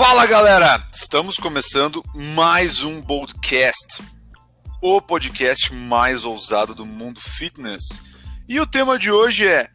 [0.00, 0.82] Fala galera!
[0.94, 4.02] Estamos começando mais um Boldcast,
[4.80, 8.00] o podcast mais ousado do mundo fitness.
[8.48, 9.68] E o tema de hoje é: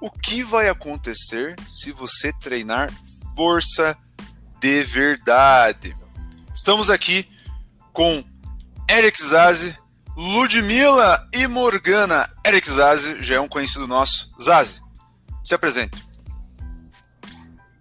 [0.00, 2.90] o que vai acontecer se você treinar
[3.36, 3.94] força
[4.58, 5.94] de verdade?
[6.54, 7.28] Estamos aqui
[7.92, 8.24] com
[8.90, 9.78] Eric Zazi,
[10.16, 12.30] Ludmila e Morgana.
[12.46, 14.32] Eric Zazi já é um conhecido nosso.
[14.42, 14.80] Zazi,
[15.44, 16.02] se apresente.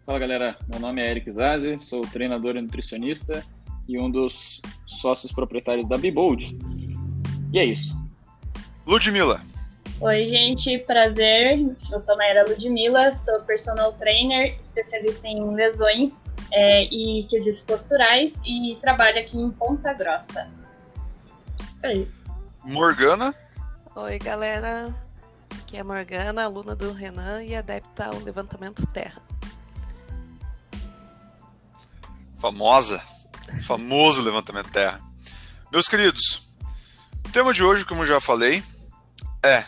[0.05, 3.44] Fala galera, meu nome é Eric Zazi, sou treinador e nutricionista
[3.88, 6.55] e um dos sócios proprietários da Bibold.
[7.52, 7.98] E é isso.
[8.86, 9.41] Ludmila.
[10.00, 11.76] Oi, gente, prazer.
[11.91, 18.78] Eu sou Maera Ludmila, sou personal trainer, especialista em lesões é, e quesitos posturais e
[18.80, 20.48] trabalho aqui em Ponta Grossa.
[21.81, 22.31] É isso.
[22.64, 23.34] Morgana.
[23.95, 24.94] Oi, galera.
[25.62, 29.20] Aqui é a Morgana, aluna do Renan e adepta ao levantamento terra.
[32.46, 33.02] Famosa,
[33.64, 35.02] famoso levantamento terra.
[35.72, 36.44] Meus queridos,
[37.26, 38.64] o tema de hoje, como eu já falei,
[39.44, 39.66] é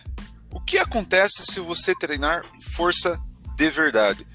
[0.52, 3.20] o que acontece se você treinar força
[3.56, 4.28] de verdade?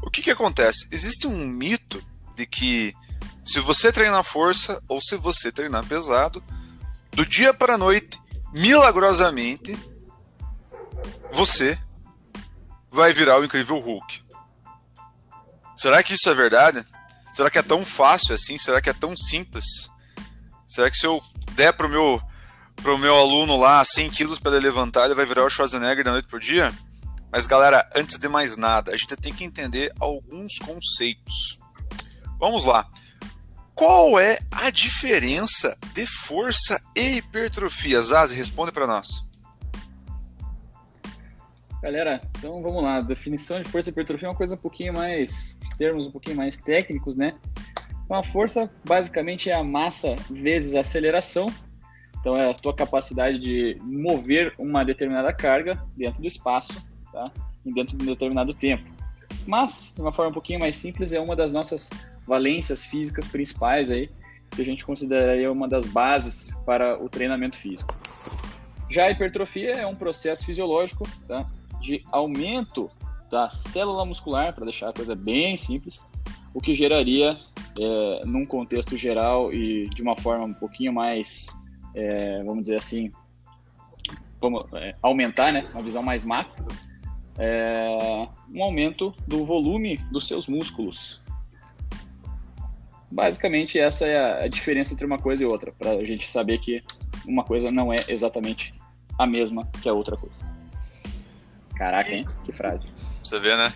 [0.00, 0.86] O que, que acontece?
[0.92, 2.00] Existe um mito
[2.36, 2.94] de que
[3.44, 6.40] se você treinar força ou se você treinar pesado,
[7.10, 8.16] do dia para a noite,
[8.52, 9.76] milagrosamente,
[11.32, 11.76] você
[12.92, 14.22] vai virar o incrível Hulk.
[15.76, 16.86] Será que isso é verdade?
[17.32, 18.58] Será que é tão fácil assim?
[18.58, 19.64] Será que é tão simples?
[20.66, 21.20] Será que se eu
[21.52, 22.20] der pro meu,
[22.76, 26.12] pro meu aluno lá 100 quilos para ele levantar, ele vai virar o Schwarzenegger da
[26.12, 26.74] noite por dia?
[27.30, 31.58] Mas galera, antes de mais nada, a gente tem que entender alguns conceitos.
[32.38, 32.86] Vamos lá.
[33.74, 38.00] Qual é a diferença de força e hipertrofia?
[38.02, 39.27] Zazi, responde para nós.
[41.82, 43.00] Galera, então vamos lá.
[43.00, 46.60] Definição de força e hipertrofia é uma coisa um pouquinho mais termos um pouquinho mais
[46.60, 47.34] técnicos, né?
[48.04, 51.52] Então, a força basicamente é a massa vezes a aceleração.
[52.18, 57.30] Então, é a tua capacidade de mover uma determinada carga dentro do espaço, tá?
[57.64, 58.90] E dentro de um determinado tempo.
[59.46, 61.90] Mas, de uma forma um pouquinho mais simples, é uma das nossas
[62.26, 64.10] valências físicas principais aí,
[64.50, 67.94] que a gente consideraria uma das bases para o treinamento físico.
[68.90, 71.46] Já a hipertrofia é um processo fisiológico tá?
[71.80, 72.90] De aumento
[73.30, 76.06] da célula muscular, para deixar a coisa bem simples,
[76.54, 77.38] o que geraria,
[77.80, 81.46] é, num contexto geral e de uma forma um pouquinho mais,
[81.94, 83.12] é, vamos dizer assim,
[84.40, 86.64] vamos, é, aumentar, né, uma visão mais macro,
[87.38, 91.20] é, um aumento do volume dos seus músculos.
[93.10, 96.82] Basicamente, essa é a diferença entre uma coisa e outra, para a gente saber que
[97.26, 98.74] uma coisa não é exatamente
[99.18, 100.57] a mesma que a outra coisa.
[101.78, 102.28] Caraca, hein?
[102.44, 102.94] Que frase.
[103.22, 103.72] Você vê, né?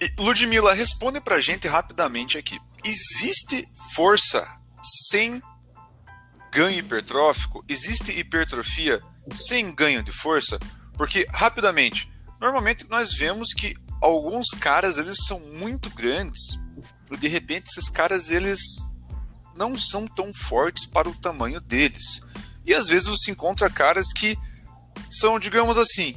[0.00, 2.58] E, Ludmila, responde pra gente rapidamente aqui.
[2.84, 4.46] Existe força
[5.10, 5.42] sem
[6.52, 7.64] ganho hipertrófico?
[7.68, 9.00] Existe hipertrofia
[9.32, 10.58] sem ganho de força?
[10.94, 16.58] Porque, rapidamente, normalmente nós vemos que alguns caras eles são muito grandes
[17.10, 18.60] e de repente esses caras eles
[19.54, 22.22] não são tão fortes para o tamanho deles.
[22.64, 24.38] E às vezes você encontra caras que
[25.10, 26.14] são, digamos assim,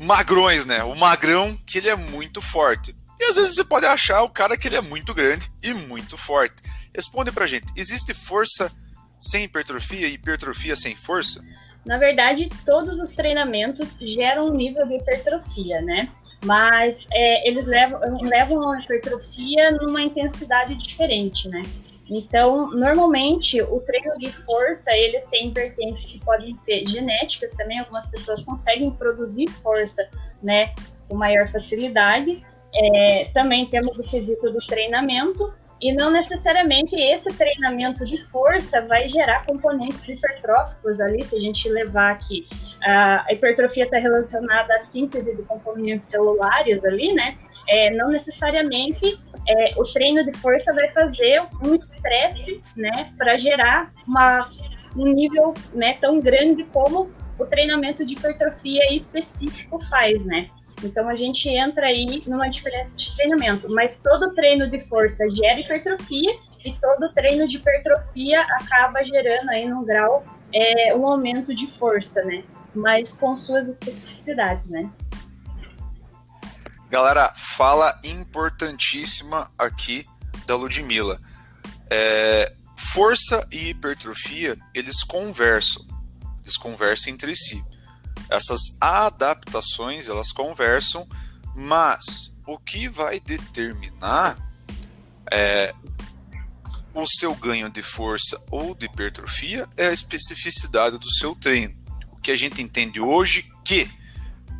[0.00, 0.82] magrões, né?
[0.82, 2.96] O magrão que ele é muito forte.
[3.18, 6.16] E às vezes você pode achar o cara que ele é muito grande e muito
[6.16, 6.62] forte.
[6.94, 8.72] Responde pra gente, existe força
[9.20, 11.42] sem hipertrofia e hipertrofia sem força?
[11.84, 16.10] Na verdade, todos os treinamentos geram um nível de hipertrofia, né?
[16.44, 21.62] Mas é, eles levam, levam a hipertrofia numa intensidade diferente, né?
[22.10, 28.06] Então, normalmente, o treino de força, ele tem vertentes que podem ser genéticas também, algumas
[28.08, 30.08] pessoas conseguem produzir força,
[30.42, 30.74] né,
[31.08, 32.44] com maior facilidade.
[32.74, 39.08] É, também temos o quesito do treinamento, e não necessariamente esse treinamento de força vai
[39.08, 42.46] gerar componentes hipertróficos ali, se a gente levar aqui.
[42.82, 47.38] A hipertrofia está relacionada à síntese de componentes celulares ali, né?
[47.70, 49.18] É, não necessariamente
[49.48, 54.50] é, o treino de força vai fazer um estresse, né, para gerar uma,
[54.96, 60.48] um nível, né, tão grande como o treinamento de hipertrofia específico faz, né?
[60.82, 65.60] Então a gente entra aí numa diferença de treinamento, mas todo treino de força gera
[65.60, 66.32] hipertrofia
[66.64, 72.22] e todo treino de hipertrofia acaba gerando aí num grau é, um aumento de força,
[72.24, 72.42] né?
[72.74, 74.90] Mas com suas especificidades, né?
[76.90, 80.04] Galera, fala importantíssima aqui
[80.44, 81.20] da Ludmilla.
[81.88, 85.86] É, força e hipertrofia, eles conversam.
[86.42, 87.64] Eles conversam entre si.
[88.28, 91.08] Essas adaptações, elas conversam,
[91.54, 94.36] mas o que vai determinar
[95.32, 95.72] É,
[96.92, 101.72] o seu ganho de força ou de hipertrofia é a especificidade do seu treino.
[102.10, 103.88] O que a gente entende hoje que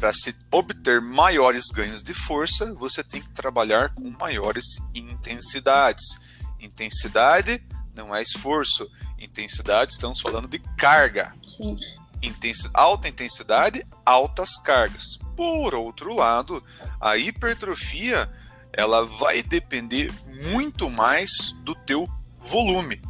[0.01, 4.65] para se obter maiores ganhos de força, você tem que trabalhar com maiores
[4.95, 6.19] intensidades.
[6.59, 7.63] Intensidade
[7.95, 8.91] não é esforço.
[9.19, 11.35] Intensidade, estamos falando de carga.
[11.47, 11.77] Sim.
[12.23, 15.19] Intensi alta intensidade, altas cargas.
[15.37, 16.65] Por outro lado,
[16.99, 18.31] a hipertrofia
[18.73, 20.11] ela vai depender
[20.51, 22.09] muito mais do teu
[22.39, 23.03] volume.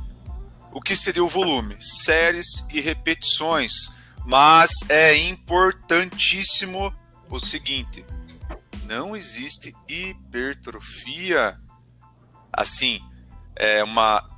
[0.73, 1.77] O que seria o volume?
[1.79, 3.93] Séries e repetições.
[4.26, 6.94] Mas é importantíssimo
[7.28, 8.05] o seguinte:
[8.87, 11.58] não existe hipertrofia
[12.52, 13.00] assim,
[13.56, 14.28] é uma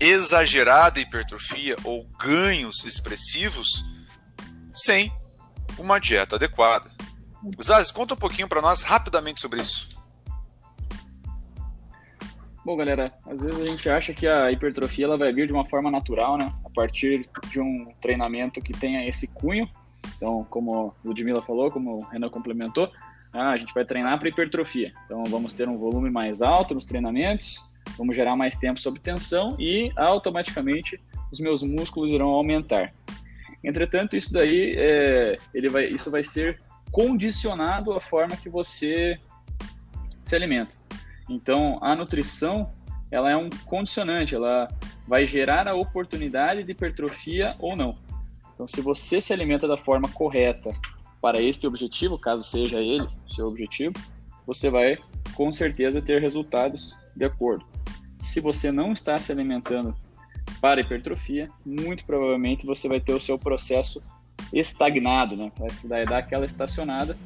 [0.00, 3.84] exagerada hipertrofia ou ganhos expressivos
[4.74, 5.12] sem
[5.78, 6.90] uma dieta adequada.
[7.62, 9.88] Zaz, conta um pouquinho para nós rapidamente sobre isso.
[12.64, 15.66] Bom, galera, às vezes a gente acha que a hipertrofia ela vai vir de uma
[15.66, 16.48] forma natural, né?
[16.74, 19.68] Partir de um treinamento que tenha esse cunho.
[20.16, 22.90] Então, como o Ludmilla falou, como o Renan complementou,
[23.32, 24.92] ah, a gente vai treinar para hipertrofia.
[25.04, 27.64] Então, vamos ter um volume mais alto nos treinamentos,
[27.96, 32.92] vamos gerar mais tempo sob tensão e automaticamente os meus músculos irão aumentar.
[33.64, 36.60] Entretanto, isso daí é, ele vai, isso vai ser
[36.90, 39.18] condicionado à forma que você
[40.22, 40.76] se alimenta.
[41.28, 42.70] Então, a nutrição
[43.12, 44.66] ela é um condicionante, ela
[45.06, 47.94] vai gerar a oportunidade de hipertrofia ou não.
[48.54, 50.70] Então, se você se alimenta da forma correta
[51.20, 53.94] para este objetivo, caso seja ele seu objetivo,
[54.46, 54.98] você vai
[55.34, 57.64] com certeza ter resultados de acordo.
[58.18, 59.94] Se você não está se alimentando
[60.60, 64.02] para hipertrofia, muito provavelmente você vai ter o seu processo
[64.52, 65.52] estagnado, né?
[65.84, 67.16] Vai dar aquela estacionada,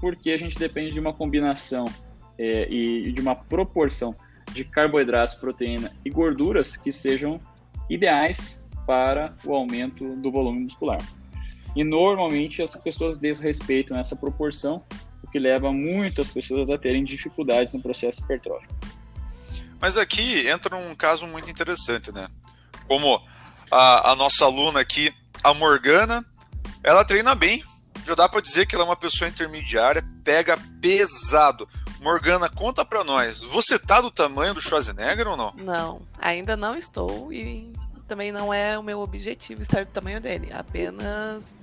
[0.00, 1.88] porque a gente depende de uma combinação
[2.36, 4.14] é, e de uma proporção
[4.52, 7.40] de carboidratos, proteína e gorduras que sejam
[7.88, 11.00] ideais para o aumento do volume muscular.
[11.76, 14.84] E normalmente as pessoas desrespeitam essa proporção,
[15.22, 18.74] o que leva muitas pessoas a terem dificuldades no processo hipertrófico.
[19.80, 22.26] Mas aqui entra um caso muito interessante, né?
[22.86, 23.22] Como
[23.70, 25.12] a, a nossa aluna aqui,
[25.44, 26.24] a Morgana,
[26.82, 27.62] ela treina bem,
[28.04, 31.68] já dá para dizer que ela é uma pessoa intermediária, pega pesado.
[32.00, 33.42] Morgana, conta pra nós.
[33.42, 35.52] Você tá do tamanho do Schwarzenegger ou não?
[35.58, 37.72] Não, ainda não estou e
[38.06, 40.50] também não é o meu objetivo estar do tamanho dele.
[40.52, 41.54] Apenas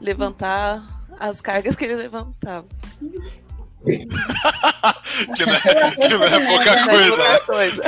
[0.00, 0.84] levantar
[1.18, 2.66] as cargas que ele levantava.
[3.84, 4.06] que,
[5.46, 7.38] não é, que não é pouca coisa, né?
[7.40, 7.82] coisa.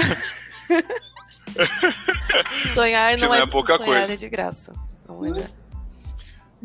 [2.74, 4.14] sonhar não, não é, é pouca sonhar coisa.
[4.14, 4.72] é de graça.
[5.08, 5.48] Não é.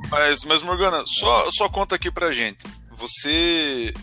[0.10, 2.66] Mas, mas Morgana, só, só conta aqui pra gente.
[2.92, 3.94] Você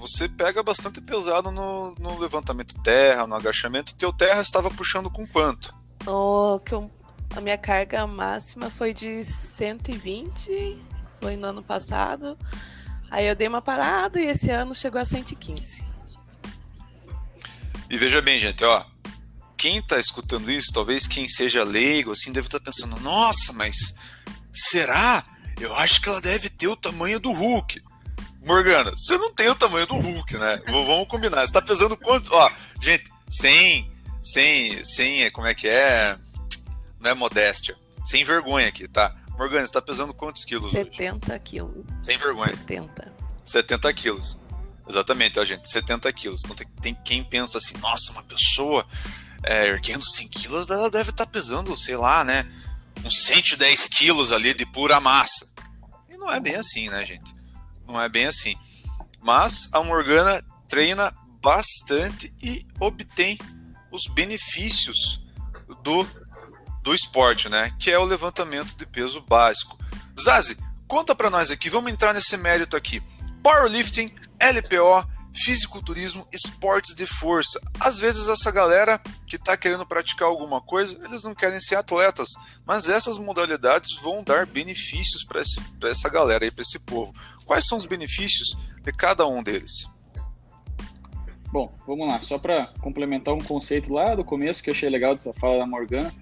[0.00, 3.94] você pega bastante pesado no, no levantamento terra, no agachamento.
[3.94, 5.74] Teu terra estava puxando com quanto?
[6.06, 6.90] O, que eu,
[7.36, 10.78] a minha carga máxima foi de 120,
[11.20, 12.36] foi no ano passado.
[13.10, 15.84] Aí eu dei uma parada e esse ano chegou a 115.
[17.90, 18.84] E veja bem, gente, ó.
[19.58, 23.76] Quem tá escutando isso, talvez quem seja leigo, assim, deve estar tá pensando, nossa, mas
[24.50, 25.22] será?
[25.60, 27.82] Eu acho que ela deve ter o tamanho do Hulk.
[28.42, 30.62] Morgana, você não tem o tamanho do Hulk, né?
[30.66, 31.46] Vamos combinar.
[31.46, 32.32] Você tá pesando quanto?
[32.32, 33.90] Ó, gente, sem,
[34.22, 36.16] sem, sem, como é que é?
[36.98, 37.76] Não é modéstia.
[38.04, 39.14] Sem vergonha aqui, tá?
[39.36, 41.40] Morgana, você tá pesando quantos quilos 70 hoje?
[41.44, 41.84] quilos.
[42.02, 42.56] Sem vergonha.
[42.56, 43.12] 70.
[43.44, 44.38] 70 quilos.
[44.88, 46.42] Exatamente, ó, gente, 70 quilos.
[46.44, 48.84] Então tem, tem quem pensa assim, nossa, uma pessoa
[49.42, 52.44] é, erguendo 100 quilos, ela deve estar tá pesando, sei lá, né?
[53.04, 55.48] Uns 110 quilos ali de pura massa.
[56.08, 57.34] E não é bem assim, né, gente?
[57.90, 58.56] Não é bem assim.
[59.20, 63.38] Mas a Morgana treina bastante e obtém
[63.90, 65.20] os benefícios
[65.82, 66.06] do,
[66.82, 67.74] do esporte, né?
[67.78, 69.78] Que é o levantamento de peso básico.
[70.18, 70.56] Zazi,
[70.86, 73.02] conta para nós aqui, vamos entrar nesse mérito aqui.
[73.42, 77.60] Powerlifting, LPO, fisiculturismo, esportes de força.
[77.78, 82.28] Às vezes essa galera que está querendo praticar alguma coisa, eles não querem ser atletas,
[82.66, 85.40] mas essas modalidades vão dar benefícios para
[85.90, 87.14] essa galera aí, para esse povo.
[87.50, 89.90] Quais são os benefícios de cada um deles?
[91.50, 95.16] Bom, vamos lá, só para complementar um conceito lá do começo que eu achei legal
[95.16, 96.14] dessa fala da Morgana,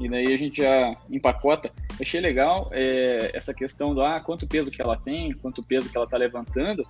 [0.00, 1.72] e daí a gente já empacota.
[1.90, 5.90] Eu achei legal é, essa questão do ah, quanto peso que ela tem, quanto peso
[5.90, 6.86] que ela está levantando,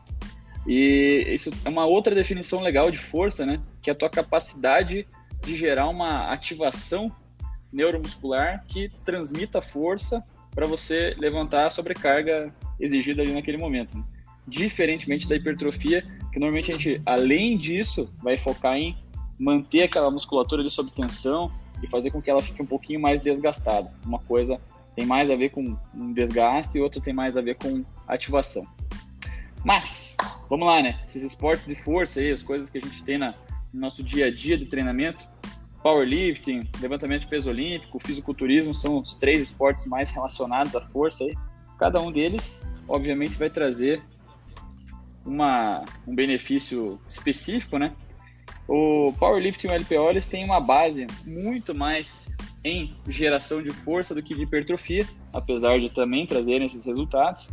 [0.66, 3.58] e isso é uma outra definição legal de força, né?
[3.80, 5.08] Que é a tua capacidade
[5.40, 7.10] de gerar uma ativação
[7.72, 10.22] neuromuscular que transmita força
[10.54, 13.96] para você levantar a sobrecarga exigida ali naquele momento.
[13.96, 14.04] Né?
[14.46, 18.96] Diferentemente da hipertrofia, que normalmente a gente, além disso, vai focar em
[19.38, 23.22] manter aquela musculatura ali sob tensão e fazer com que ela fique um pouquinho mais
[23.22, 23.90] desgastada.
[24.04, 24.60] Uma coisa
[24.96, 28.66] tem mais a ver com um desgaste e outra tem mais a ver com ativação.
[29.64, 30.16] Mas,
[30.48, 31.00] vamos lá, né?
[31.06, 33.34] Esses esportes de força aí, as coisas que a gente tem na,
[33.72, 35.28] no nosso dia a dia de treinamento,
[35.82, 41.34] powerlifting, levantamento de peso olímpico, fisiculturismo são os três esportes mais relacionados à força aí.
[41.78, 44.02] Cada um deles, obviamente, vai trazer
[45.24, 47.94] uma, um benefício específico, né?
[48.66, 54.14] O powerlifting e o LPO eles têm uma base muito mais em geração de força
[54.14, 57.48] do que de hipertrofia, apesar de também trazerem esses resultados.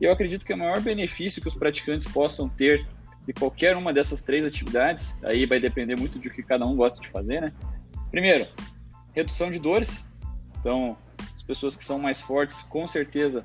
[0.00, 2.86] E eu acredito que o maior benefício que os praticantes possam ter
[3.26, 7.00] de qualquer uma dessas três atividades, aí vai depender muito de que cada um gosta
[7.00, 7.52] de fazer, né?
[8.10, 8.48] Primeiro,
[9.14, 10.10] redução de dores.
[10.62, 10.96] Então,
[11.34, 13.44] as pessoas que são mais fortes, com certeza,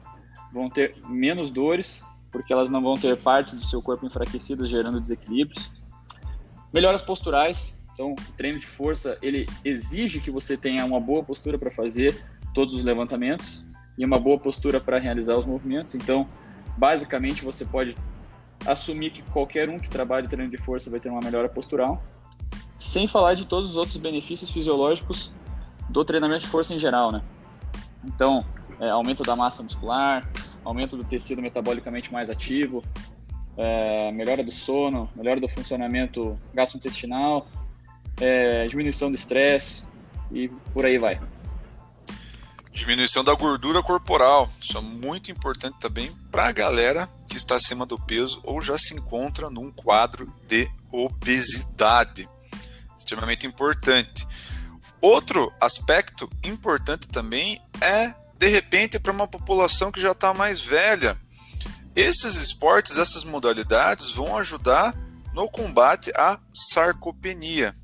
[0.53, 5.01] vão ter menos dores, porque elas não vão ter partes do seu corpo enfraquecidas, gerando
[5.01, 5.71] desequilíbrios.
[6.71, 7.83] Melhoras posturais.
[7.93, 12.23] Então, o treino de força, ele exige que você tenha uma boa postura para fazer
[12.53, 13.65] todos os levantamentos
[13.97, 15.95] e uma boa postura para realizar os movimentos.
[15.95, 16.29] Então,
[16.77, 17.97] basicamente, você pode
[18.67, 22.03] assumir que qualquer um que trabalhe treino de força vai ter uma melhora postural,
[22.77, 25.31] sem falar de todos os outros benefícios fisiológicos
[25.97, 27.21] do treinamento de força em geral, né?
[28.03, 28.45] Então,
[28.79, 30.29] é, aumento da massa muscular,
[30.63, 32.83] aumento do tecido metabolicamente mais ativo,
[33.57, 37.47] é, melhora do sono, melhora do funcionamento gastrointestinal,
[38.21, 39.87] é, diminuição do estresse
[40.31, 41.19] e por aí vai.
[42.71, 47.87] Diminuição da gordura corporal, isso é muito importante também para a galera que está acima
[47.87, 52.29] do peso ou já se encontra num quadro de obesidade.
[52.95, 54.27] Extremamente importante.
[55.01, 61.17] Outro aspecto importante também é, de repente, para uma população que já está mais velha.
[61.95, 64.95] Esses esportes, essas modalidades vão ajudar
[65.33, 67.75] no combate à sarcopenia,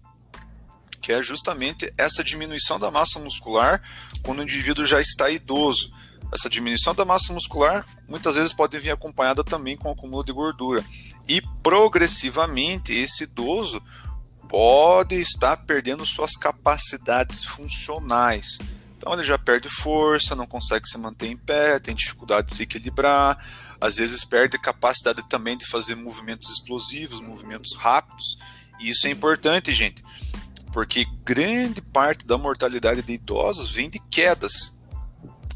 [1.01, 3.81] que é justamente essa diminuição da massa muscular
[4.23, 5.91] quando o indivíduo já está idoso.
[6.33, 10.31] Essa diminuição da massa muscular muitas vezes pode vir acompanhada também com o acúmulo de
[10.31, 10.83] gordura.
[11.27, 13.81] E progressivamente esse idoso
[14.53, 18.59] pode estar perdendo suas capacidades funcionais.
[18.95, 22.61] Então ele já perde força, não consegue se manter em pé, tem dificuldade de se
[22.61, 23.35] equilibrar,
[23.81, 28.37] às vezes perde capacidade também de fazer movimentos explosivos, movimentos rápidos.
[28.79, 30.03] E isso é importante, gente,
[30.71, 34.77] porque grande parte da mortalidade de idosos vem de quedas.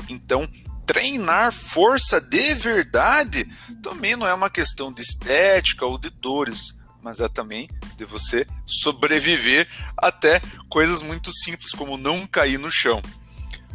[0.10, 0.50] Então,
[0.88, 3.46] treinar força de verdade
[3.84, 8.46] também não é uma questão de estética ou de dores, mas é também de você
[8.66, 13.02] sobreviver até coisas muito simples como não cair no chão.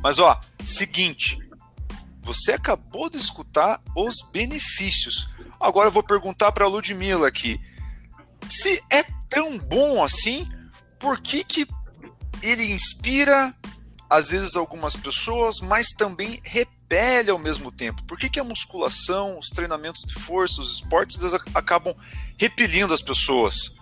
[0.03, 1.39] Mas ó, seguinte,
[2.23, 5.29] você acabou de escutar os benefícios.
[5.61, 7.61] Agora eu vou perguntar para a Ludmilla aqui,
[8.49, 10.49] se é tão bom assim
[10.99, 11.67] por que, que
[12.43, 13.55] ele inspira,
[14.09, 16.41] às vezes, algumas pessoas, mas também
[16.93, 18.03] repele ao mesmo tempo?
[18.05, 21.19] Por que, que a musculação, os treinamentos de força, os esportes
[21.55, 21.95] acabam
[22.37, 23.73] repelindo as pessoas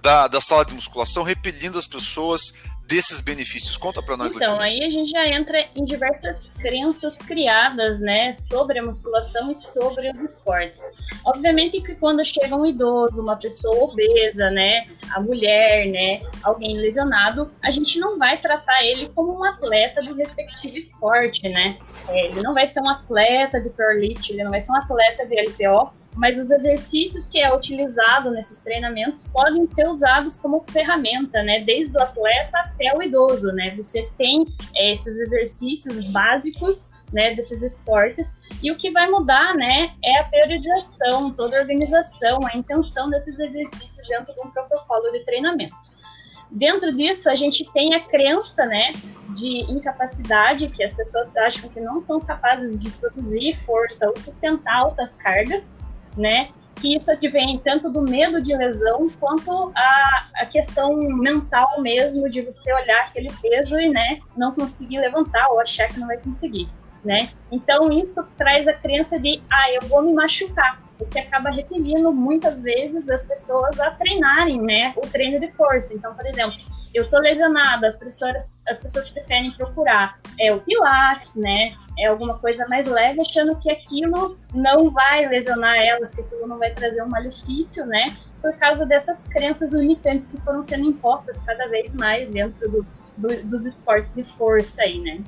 [0.00, 2.54] da, da sala de musculação, repelindo as pessoas
[2.86, 3.76] desses benefícios?
[3.76, 8.78] Conta para nós, Então, aí a gente já entra em diversas crenças criadas, né, sobre
[8.78, 10.80] a musculação e sobre os esportes.
[11.24, 17.50] Obviamente que quando chega um idoso, uma pessoa obesa, né, a mulher, né, alguém lesionado,
[17.62, 21.76] a gente não vai tratar ele como um atleta do respectivo esporte, né?
[22.08, 25.26] É, ele não vai ser um atleta de powerlifting, ele não vai ser um atleta
[25.26, 31.42] de LPO, mas os exercícios que é utilizado nesses treinamentos podem ser usados como ferramenta,
[31.42, 31.60] né?
[31.60, 33.74] Desde o atleta até o idoso, né?
[33.76, 37.34] Você tem é, esses exercícios básicos, né?
[37.34, 39.94] Desses esportes e o que vai mudar, né?
[40.04, 45.24] É a periodização, toda a organização, a intenção desses exercícios dentro de um protocolo de
[45.24, 45.74] treinamento.
[46.50, 48.92] Dentro disso, a gente tem a crença, né,
[49.30, 54.76] de incapacidade, que as pessoas acham que não são capazes de produzir força ou sustentar
[54.76, 55.78] altas cargas,
[56.16, 56.48] né?
[56.76, 62.40] Que isso advém tanto do medo de lesão quanto a, a questão mental mesmo de
[62.42, 66.68] você olhar aquele peso e, né, não conseguir levantar ou achar que não vai conseguir,
[67.04, 67.28] né?
[67.50, 72.12] Então isso traz a crença de, ah, eu vou me machucar, o que acaba repelindo
[72.12, 75.94] muitas vezes as pessoas a treinarem, né, o treino de força.
[75.94, 76.56] Então, por exemplo,
[76.94, 81.76] eu tô lesionada, as pessoas, as pessoas preferem procurar é, o pilates, né?
[81.98, 86.58] É alguma coisa mais leve, achando que aquilo não vai lesionar elas, que aquilo não
[86.58, 88.16] vai trazer um malefício, né?
[88.40, 92.86] Por causa dessas crenças limitantes que foram sendo impostas cada vez mais dentro do,
[93.16, 95.20] do, dos esportes de força aí, né?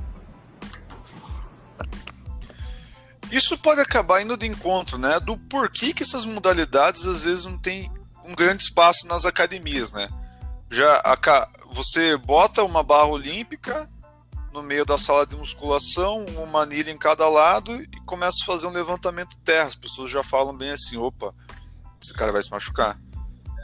[3.31, 5.21] Isso pode acabar indo de encontro, né?
[5.21, 7.91] Do porquê que essas modalidades às vezes não têm
[8.25, 10.09] um grande espaço nas academias, né?
[10.75, 11.01] já
[11.75, 13.91] você bota uma barra olímpica
[14.53, 18.69] no meio da sala de musculação, uma anilha em cada lado e começa a fazer
[18.69, 19.67] um levantamento terra.
[19.67, 21.35] As pessoas já falam bem assim, opa,
[22.01, 22.97] esse cara vai se machucar.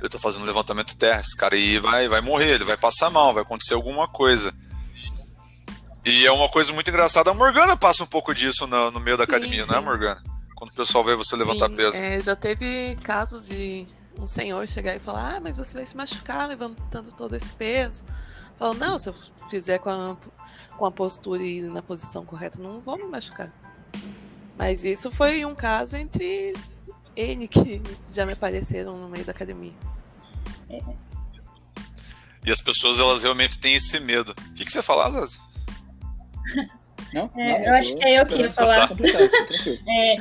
[0.00, 3.33] Ele tá fazendo levantamento terra, esse cara aí vai, vai morrer, ele vai passar mal,
[3.33, 4.52] vai acontecer alguma coisa.
[6.05, 7.31] E é uma coisa muito engraçada.
[7.31, 9.71] A Morgana passa um pouco disso no, no meio da sim, academia, sim.
[9.71, 10.21] né, Morgana?
[10.57, 11.97] Quando o pessoal vê você levantar sim, peso.
[11.97, 13.87] É, já teve casos de
[14.21, 18.03] um senhor chegar e falar: Ah, mas você vai se machucar levantando todo esse peso.
[18.59, 19.15] Falou: Não, se eu
[19.49, 20.17] fizer com a,
[20.77, 23.53] com a postura e na posição correta, não vou me machucar.
[24.59, 26.53] Mas isso foi um caso entre
[27.17, 29.75] N que já me apareceram no meio da academia.
[32.45, 34.33] E as pessoas, elas realmente têm esse medo.
[34.33, 35.39] O que, que você fala, Zaza?
[37.12, 38.87] Não, é, não, eu, acho que é eu que ia falar.
[38.87, 38.95] Tá.
[39.89, 40.17] é,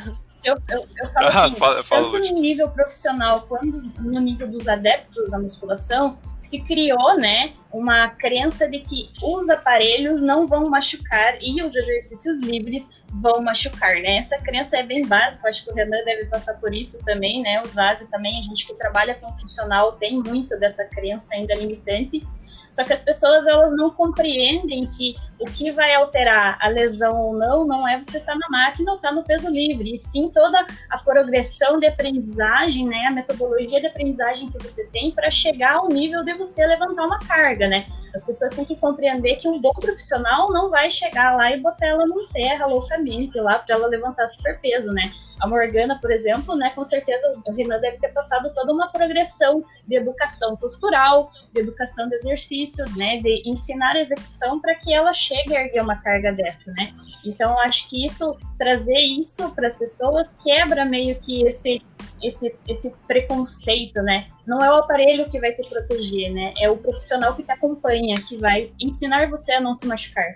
[0.50, 4.48] eu, eu, eu falo ah, assim, fala, fala, tanto no nível profissional quanto no nível
[4.48, 10.70] dos adeptos à musculação, se criou, né, uma crença de que os aparelhos não vão
[10.70, 14.18] machucar e os exercícios livres vão machucar, né?
[14.18, 17.62] Essa crença é bem básica, acho que o Renan deve passar por isso também, né?
[17.62, 22.26] O Zazi também, a gente que trabalha com funcional tem muito dessa crença ainda limitante.
[22.70, 27.34] Só que as pessoas elas não compreendem que o que vai alterar a lesão ou
[27.34, 29.98] não não é você estar tá na máquina ou estar tá no peso livre, e
[29.98, 35.32] sim toda a progressão de aprendizagem, né, a metodologia de aprendizagem que você tem para
[35.32, 37.86] chegar ao nível de você levantar uma carga, né?
[38.14, 41.88] As pessoas têm que compreender que um bom profissional não vai chegar lá e botar
[41.88, 45.12] ela num terra loucamente lá para ela levantar super peso, né?
[45.40, 49.64] A Morgana, por exemplo, né, com certeza o Renan deve ter passado toda uma progressão
[49.88, 55.14] de educação postural, de educação de exercício, né, de ensinar a execução para que ela
[55.14, 56.94] chegue a erguer uma carga dessa, né?
[57.26, 61.82] Então, acho que isso, trazer isso para as pessoas quebra meio que esse
[62.22, 64.28] esse, esse preconceito, né?
[64.46, 66.54] Não é o aparelho que vai te proteger, né?
[66.60, 70.36] É o profissional que te acompanha, que vai ensinar você a não se machucar.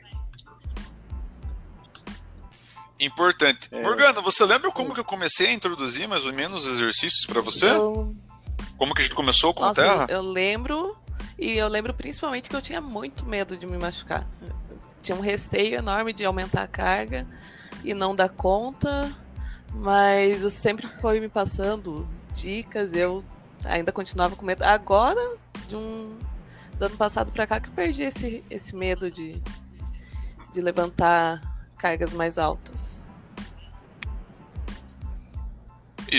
[2.99, 3.69] Importante.
[3.71, 3.81] É.
[3.81, 7.41] Morgana, você lembra como que eu comecei a introduzir mais ou menos os exercícios para
[7.41, 7.69] você?
[7.69, 8.15] Eu...
[8.77, 10.07] Como que a gente começou com Nossa, terra?
[10.09, 10.97] Eu lembro,
[11.37, 14.27] e eu lembro principalmente que eu tinha muito medo de me machucar.
[15.01, 17.27] tinha um receio enorme de aumentar a carga
[17.83, 19.11] e não dar conta,
[19.73, 23.23] mas você sempre foi me passando dicas, eu
[23.65, 24.63] ainda continuava com medo.
[24.63, 26.17] Agora, de um
[26.77, 29.41] do ano passado para cá, que eu perdi esse, esse medo de,
[30.51, 31.41] de levantar
[31.77, 32.82] cargas mais altas.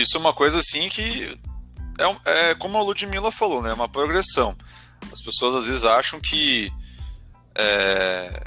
[0.01, 1.37] Isso é uma coisa assim que
[2.25, 3.69] é, é como a Ludmilla falou, né?
[3.69, 4.55] É uma progressão.
[5.11, 6.71] As pessoas às vezes acham que
[7.55, 8.43] é,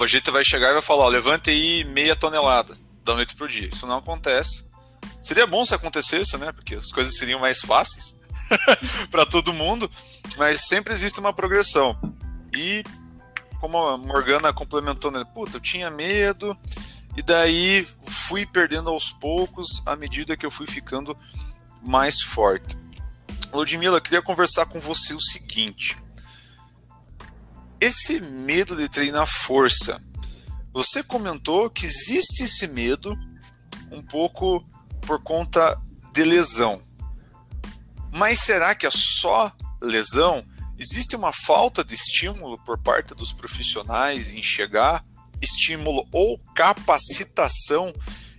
[0.00, 3.48] a gente vai chegar e vai falar, ó, levante aí meia tonelada da noite pro
[3.48, 3.68] dia.
[3.68, 4.64] Isso não acontece.
[5.22, 6.52] Seria bom se acontecesse, né?
[6.52, 8.16] Porque as coisas seriam mais fáceis
[9.10, 9.90] para todo mundo,
[10.36, 11.98] mas sempre existe uma progressão.
[12.54, 12.82] E
[13.60, 15.24] como a Morgana complementou, né?
[15.32, 16.56] Puta, eu tinha medo,
[17.16, 21.16] e daí fui perdendo aos poucos à medida que eu fui ficando
[21.82, 22.76] mais forte.
[23.52, 25.98] Ludmilla, queria conversar com você o seguinte.
[27.80, 30.02] Esse medo de treinar força,
[30.72, 33.18] você comentou que existe esse medo
[33.90, 34.64] um pouco
[35.02, 35.78] por conta
[36.12, 36.82] de lesão.
[38.10, 40.46] Mas será que é só lesão?
[40.78, 45.04] Existe uma falta de estímulo por parte dos profissionais em chegar,
[45.42, 47.92] estímulo ou capacitação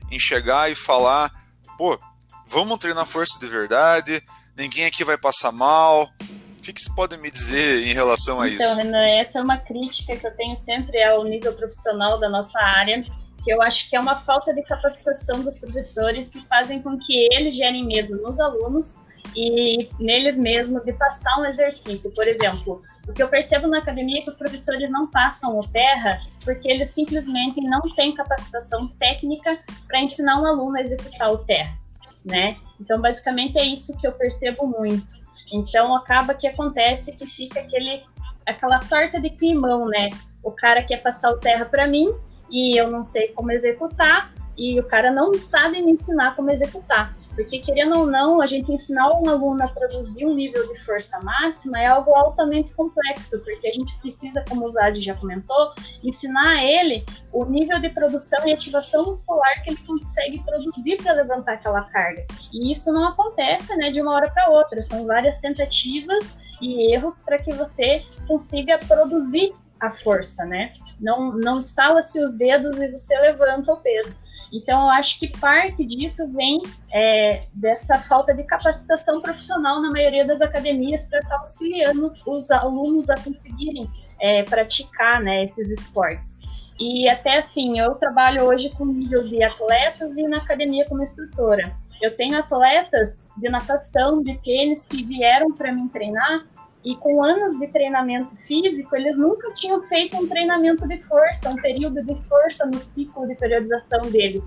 [0.09, 1.31] em chegar e falar,
[1.77, 1.99] pô,
[2.47, 4.23] vamos treinar força de verdade,
[4.55, 6.09] ninguém aqui vai passar mal.
[6.57, 8.63] O que, que você pode me dizer em relação a isso?
[8.63, 12.57] Então, Renan, essa é uma crítica que eu tenho sempre ao nível profissional da nossa
[12.57, 13.03] área,
[13.43, 17.27] que eu acho que é uma falta de capacitação dos professores que fazem com que
[17.33, 19.01] eles gerem medo nos alunos
[19.35, 22.11] e neles mesmos de passar um exercício.
[22.13, 25.67] Por exemplo, o que eu percebo na academia é que os professores não passam o
[25.67, 31.39] terra porque eles simplesmente não têm capacitação técnica para ensinar um aluno a executar o
[31.39, 31.77] terra,
[32.25, 32.57] né?
[32.79, 35.15] Então, basicamente é isso que eu percebo muito.
[35.51, 38.03] Então, acaba que acontece que fica aquele
[38.45, 40.09] aquela torta de climão, né?
[40.43, 42.13] O cara quer passar o terra para mim
[42.49, 47.15] e eu não sei como executar e o cara não sabe me ensinar como executar.
[47.35, 51.19] Porque, querendo ou não, a gente ensinar um aluno a produzir um nível de força
[51.21, 56.57] máxima é algo altamente complexo, porque a gente precisa, como o Zad já comentou, ensinar
[56.57, 61.53] a ele o nível de produção e ativação muscular que ele consegue produzir para levantar
[61.53, 62.23] aquela carga.
[62.53, 67.21] E isso não acontece né, de uma hora para outra, são várias tentativas e erros
[67.21, 70.73] para que você consiga produzir a força, né?
[70.99, 74.15] Não, não estala-se os dedos e você levanta o peso.
[74.53, 76.61] Então, eu acho que parte disso vem
[76.93, 83.09] é, dessa falta de capacitação profissional na maioria das academias para estar auxiliando os alunos
[83.09, 83.89] a conseguirem
[84.21, 86.39] é, praticar né, esses esportes.
[86.79, 91.75] E até assim, eu trabalho hoje com nível de atletas e na academia como instrutora.
[91.99, 96.45] Eu tenho atletas de natação, de tênis que vieram para me treinar
[96.83, 101.55] e com anos de treinamento físico, eles nunca tinham feito um treinamento de força, um
[101.55, 104.43] período de força no ciclo de periodização deles.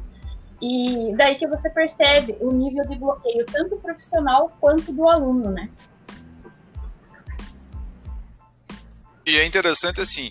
[0.61, 5.71] E daí que você percebe o nível de bloqueio, tanto profissional quanto do aluno, né?
[9.25, 10.31] E é interessante assim,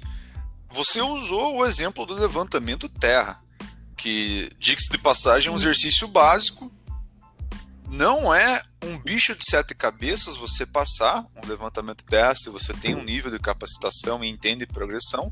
[0.69, 3.41] você usou o exemplo do levantamento terra,
[3.97, 6.71] que, diga-se de passagem, é um exercício básico
[7.95, 12.03] não é um bicho de sete cabeças você passar um levantamento
[12.35, 15.31] se você tem um nível de capacitação e entende progressão,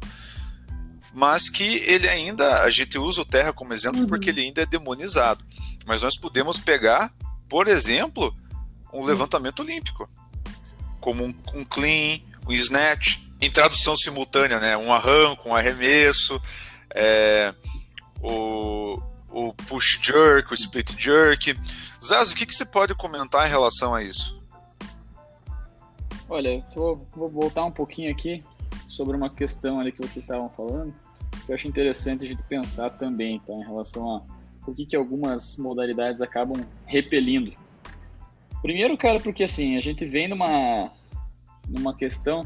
[1.13, 4.07] mas que ele ainda, a gente usa o terra como exemplo uhum.
[4.07, 5.45] porque ele ainda é demonizado.
[5.85, 7.13] Mas nós podemos pegar,
[7.49, 8.33] por exemplo,
[8.91, 9.05] um uhum.
[9.05, 10.09] levantamento olímpico,
[10.99, 14.77] como um, um clean, um snatch, em tradução simultânea, né?
[14.77, 16.41] um arranco, um arremesso,
[16.95, 17.53] é,
[18.21, 19.01] o,
[19.33, 21.57] o push jerk, o split jerk.
[22.01, 24.39] Zazo, o que, que você pode comentar em relação a isso?
[26.29, 28.43] Olha, vou, vou voltar um pouquinho aqui
[28.87, 30.93] sobre uma questão ali que vocês estavam falando,
[31.45, 33.53] que eu acho interessante a gente pensar também, tá?
[33.53, 34.21] Em relação a
[34.63, 37.53] por que, que algumas modalidades acabam repelindo.
[38.61, 40.91] Primeiro, cara, porque assim, a gente vem numa,
[41.67, 42.43] numa questão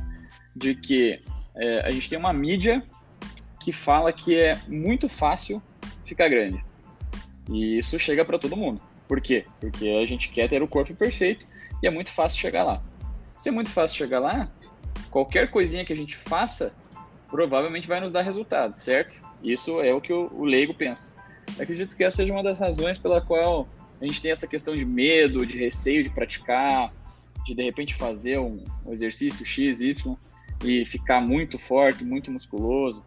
[0.56, 1.22] de que
[1.56, 2.84] é, a gente tem uma mídia
[3.60, 5.62] que fala que é muito fácil
[6.06, 6.67] ficar grande.
[7.50, 8.82] E isso chega para todo mundo.
[9.08, 9.46] Por quê?
[9.60, 11.46] Porque a gente quer ter o corpo perfeito
[11.82, 12.82] e é muito fácil chegar lá.
[13.38, 14.52] Se é muito fácil chegar lá,
[15.10, 16.76] qualquer coisinha que a gente faça
[17.30, 19.24] provavelmente vai nos dar resultado, certo?
[19.44, 21.18] Isso é o que o, leigo pensa.
[21.56, 23.68] Eu acredito que essa seja uma das razões pela qual
[24.02, 26.94] a gente tem essa questão de medo, de receio de praticar,
[27.46, 30.18] de de repente fazer um, um exercício X, Y
[30.64, 33.06] e ficar muito forte, muito musculoso.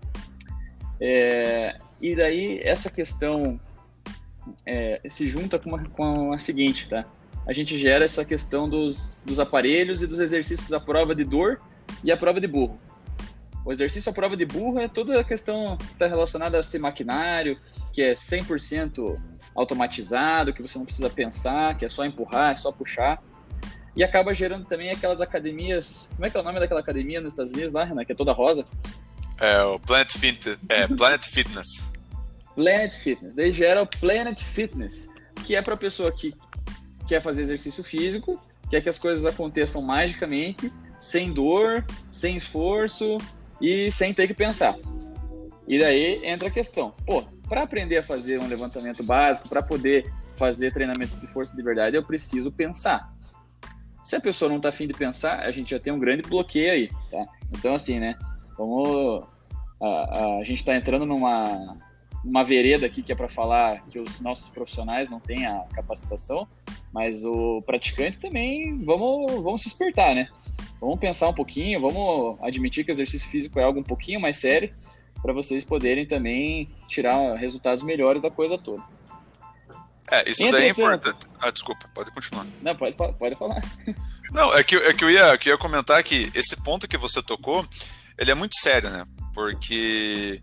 [1.01, 3.61] É, e daí essa questão
[4.67, 7.05] é, se junta com, uma, com a seguinte, tá?
[7.47, 11.61] A gente gera essa questão dos, dos aparelhos e dos exercícios à prova de dor
[12.05, 12.79] e à prova de burro.
[13.65, 16.79] O exercício à prova de burro é toda a questão que está relacionada a ser
[16.79, 17.59] maquinário,
[17.93, 19.19] que é 100%
[19.55, 23.23] automatizado, que você não precisa pensar, que é só empurrar, é só puxar.
[23.97, 26.11] E acaba gerando também aquelas academias.
[26.15, 28.05] Como é que é o nome daquela academia nos Estados Unidos lá, Renan?
[28.05, 28.67] Que é toda rosa?
[29.39, 31.90] É o Planet, Fit é, Planet Fitness.
[32.61, 33.35] Planet Fitness.
[33.35, 35.09] Daí gera o Planet Fitness,
[35.47, 36.35] que é para pessoa que
[37.09, 43.17] quer fazer exercício físico, quer que as coisas aconteçam magicamente, sem dor, sem esforço
[43.63, 44.77] e sem ter que pensar.
[45.67, 50.13] E daí entra a questão, pô, para aprender a fazer um levantamento básico, para poder
[50.35, 53.11] fazer treinamento de força de verdade, eu preciso pensar.
[54.05, 56.73] Se a pessoa não está afim de pensar, a gente já tem um grande bloqueio
[56.73, 57.25] aí, tá?
[57.57, 58.17] Então, assim, né?
[58.57, 59.25] Vamos.
[59.83, 61.77] A, a, a gente está entrando numa,
[62.25, 66.47] uma vereda aqui que é para falar que os nossos profissionais não têm a capacitação,
[66.93, 70.29] mas o praticante também, vamos, vamos se espertar, né?
[70.81, 74.37] Vamos pensar um pouquinho, vamos admitir que o exercício físico é algo um pouquinho mais
[74.37, 74.73] sério
[75.23, 78.83] para vocês poderem também tirar resultados melhores da coisa toda.
[80.11, 81.29] É, isso Entre daí é importante.
[81.39, 82.45] Ah, desculpa, pode continuar.
[82.61, 83.63] Não, pode, pode falar.
[84.33, 86.97] Não, é que, é que, eu ia, que eu ia comentar que esse ponto que
[86.97, 87.65] você tocou,
[88.19, 89.07] ele é muito sério, né?
[89.33, 90.43] Porque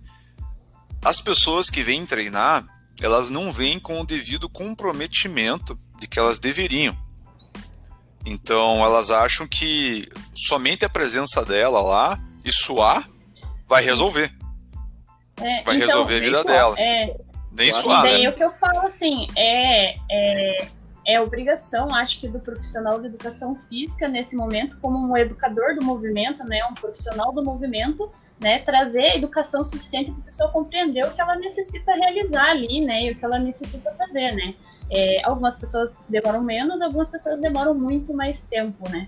[1.04, 2.66] as pessoas que vêm treinar,
[3.02, 6.98] elas não vêm com o devido comprometimento de que elas deveriam.
[8.26, 13.08] Então elas acham que somente a presença dela lá e suar
[13.68, 14.34] vai resolver.
[15.38, 16.80] É, vai então, resolver a vida suar, delas.
[16.80, 17.18] É,
[17.52, 18.02] nem suar.
[18.04, 18.30] Daí né?
[18.30, 20.68] o que eu falo assim, é, é,
[21.08, 25.82] é obrigação, acho que, do profissional de educação física nesse momento, como um educador do
[25.82, 31.14] movimento, né, um profissional do movimento, né, trazer educação suficiente para a pessoa compreender o
[31.14, 34.54] que ela necessita realizar ali, né, e o que ela necessita fazer, né.
[34.92, 39.08] É, algumas pessoas demoram menos, algumas pessoas demoram muito mais tempo, né.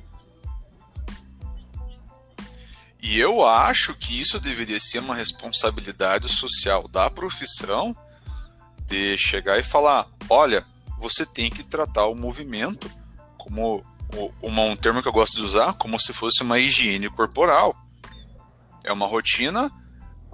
[3.02, 7.94] E eu acho que isso deveria ser uma responsabilidade social da profissão
[8.86, 10.66] de chegar e falar, olha,
[11.00, 12.90] você tem que tratar o movimento
[13.38, 13.84] como
[14.42, 17.76] uma, um termo que eu gosto de usar, como se fosse uma higiene corporal
[18.84, 19.72] é uma rotina,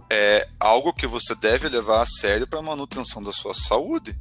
[0.09, 4.17] é algo que você deve levar a sério para a manutenção da sua saúde.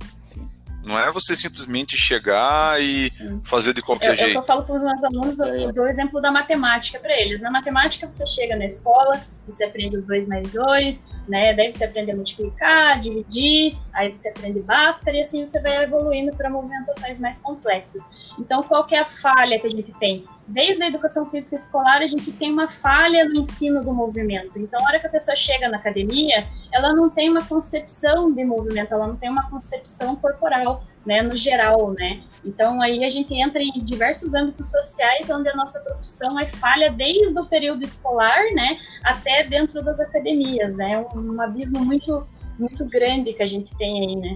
[0.85, 3.41] Não é você simplesmente chegar e Sim.
[3.43, 4.39] fazer de qualquer eu, jeito.
[4.39, 7.41] Eu falo para os meus alunos, eu dou o exemplo da matemática para eles.
[7.41, 11.55] Na matemática, você chega na escola, você aprende os 2 mais 2, né?
[11.55, 16.37] Daí você aprende a multiplicar, dividir, aí você aprende Bhaskara e assim você vai evoluindo
[16.37, 18.35] para movimentações mais complexas.
[18.39, 20.25] Então, qual que é a falha que a gente tem?
[20.47, 24.59] Desde a educação física escolar, a gente tem uma falha no ensino do movimento.
[24.59, 28.45] Então, a hora que a pessoa chega na academia, ela não tem uma concepção de
[28.45, 32.23] movimento, ela não tem uma concepção corporal né, no geral, né?
[32.45, 36.91] Então aí a gente entra em diversos âmbitos sociais onde a nossa profissão é falha
[36.91, 41.05] desde o período escolar, né, até dentro das academias, né?
[41.15, 42.27] Um, um abismo muito
[42.59, 44.35] muito grande que a gente tem aí, né?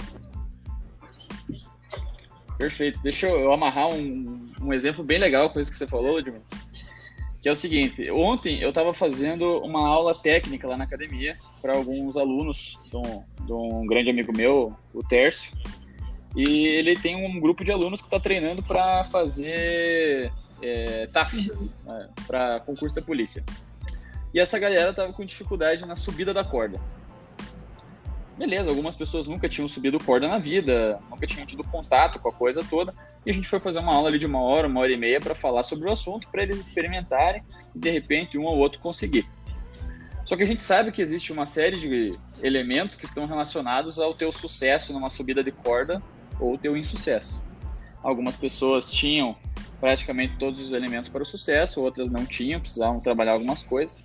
[2.58, 3.00] Perfeito.
[3.00, 6.44] Deixa eu amarrar um, um exemplo bem legal com isso que você falou, Edmund.
[7.40, 11.76] Que é o seguinte, ontem eu estava fazendo uma aula técnica lá na academia para
[11.76, 15.52] alguns alunos de um, de um grande amigo meu, o Tércio,
[16.36, 21.50] e ele tem um grupo de alunos que está treinando para fazer é, TAF,
[21.84, 23.44] né, para concurso da polícia.
[24.34, 26.80] E essa galera tava com dificuldade na subida da corda.
[28.36, 32.32] Beleza, algumas pessoas nunca tinham subido corda na vida, nunca tinham tido contato com a
[32.32, 32.94] coisa toda,
[33.28, 35.20] e a gente foi fazer uma aula ali de uma hora, uma hora e meia
[35.20, 37.42] para falar sobre o assunto, para eles experimentarem
[37.74, 39.26] e de repente um ou outro conseguir.
[40.24, 44.14] Só que a gente sabe que existe uma série de elementos que estão relacionados ao
[44.14, 46.02] teu sucesso numa subida de corda
[46.40, 47.46] ou teu insucesso.
[48.02, 49.36] Algumas pessoas tinham
[49.78, 54.02] praticamente todos os elementos para o sucesso, outras não tinham, precisavam trabalhar algumas coisas.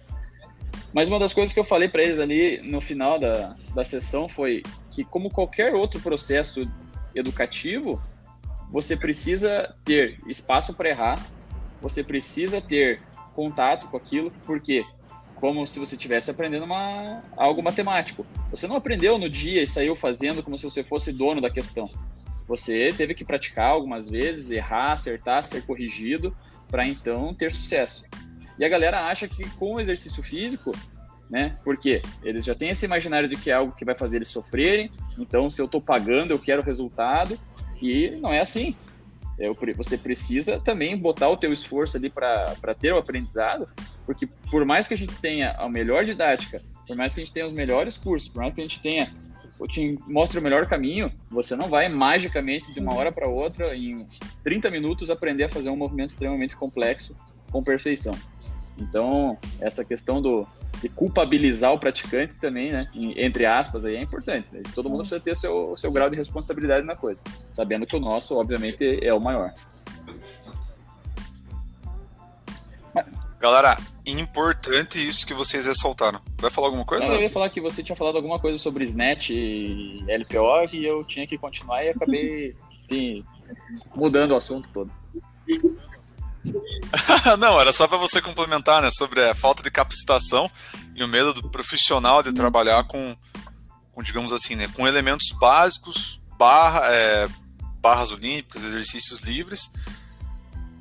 [0.93, 4.27] Mas uma das coisas que eu falei para eles ali no final da, da sessão
[4.27, 6.69] foi que, como qualquer outro processo
[7.15, 8.01] educativo,
[8.73, 11.23] você precisa ter espaço para errar,
[11.79, 12.99] você precisa ter
[13.35, 14.83] contato com aquilo, porque
[15.35, 18.25] como se você estivesse aprendendo uma, algo matemático.
[18.49, 21.87] Você não aprendeu no dia e saiu fazendo como se você fosse dono da questão.
[22.47, 26.35] Você teve que praticar algumas vezes, errar, acertar, ser corrigido,
[26.67, 28.05] para então ter sucesso.
[28.57, 30.71] E a galera acha que com o exercício físico,
[31.29, 31.57] né?
[31.63, 34.89] Porque eles já têm esse imaginário de que é algo que vai fazer eles sofrerem,
[35.19, 37.39] então se eu estou pagando, eu quero resultado,
[37.81, 38.75] e não é assim.
[39.37, 43.67] Eu, você precisa também botar o teu esforço ali para ter o aprendizado,
[44.05, 47.33] porque por mais que a gente tenha a melhor didática, por mais que a gente
[47.33, 49.09] tenha os melhores cursos, por mais que a gente tenha
[49.67, 54.05] te mostra o melhor caminho, você não vai magicamente de uma hora para outra, em
[54.43, 57.15] 30 minutos, aprender a fazer um movimento extremamente complexo
[57.51, 58.15] com perfeição.
[58.77, 60.47] Então, essa questão do,
[60.83, 64.49] de culpabilizar o praticante também, né, entre aspas, aí é importante.
[64.51, 64.61] Né?
[64.75, 67.95] Todo mundo precisa ter o seu, o seu grau de responsabilidade na coisa, sabendo que
[67.95, 69.53] o nosso, obviamente, é o maior.
[73.39, 76.19] Galera, importante isso que vocês ressaltaram.
[76.37, 77.05] Vai falar alguma coisa?
[77.05, 81.05] eu ia falar que você tinha falado alguma coisa sobre Snatch e LPO e eu
[81.05, 82.55] tinha que continuar e acabei
[83.95, 84.91] mudando o assunto todo.
[87.39, 90.49] Não, era só para você complementar, né, sobre a falta de capacitação
[90.95, 93.15] e o medo do profissional de trabalhar com,
[93.91, 97.27] com digamos assim, né, com elementos básicos, barra, é,
[97.81, 99.71] barras olímpicas, exercícios livres,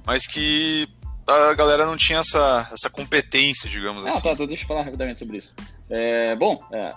[0.04, 0.88] mas que
[1.26, 4.28] a galera não tinha essa, essa competência, digamos ah, assim.
[4.28, 5.54] Ah, tá, deixa eu falar rapidamente sobre isso.
[5.88, 6.92] É, bom, é,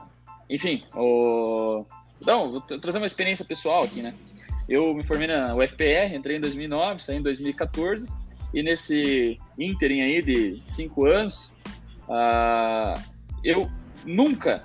[0.49, 1.85] enfim, o...
[2.21, 4.13] Então, vou trazer uma experiência pessoal aqui, né?
[4.67, 8.07] Eu me formei na UFPR, entrei em 2009, saí em 2014,
[8.53, 11.57] e nesse ínterim aí de cinco anos,
[12.07, 12.99] uh,
[13.43, 13.69] eu
[14.05, 14.63] nunca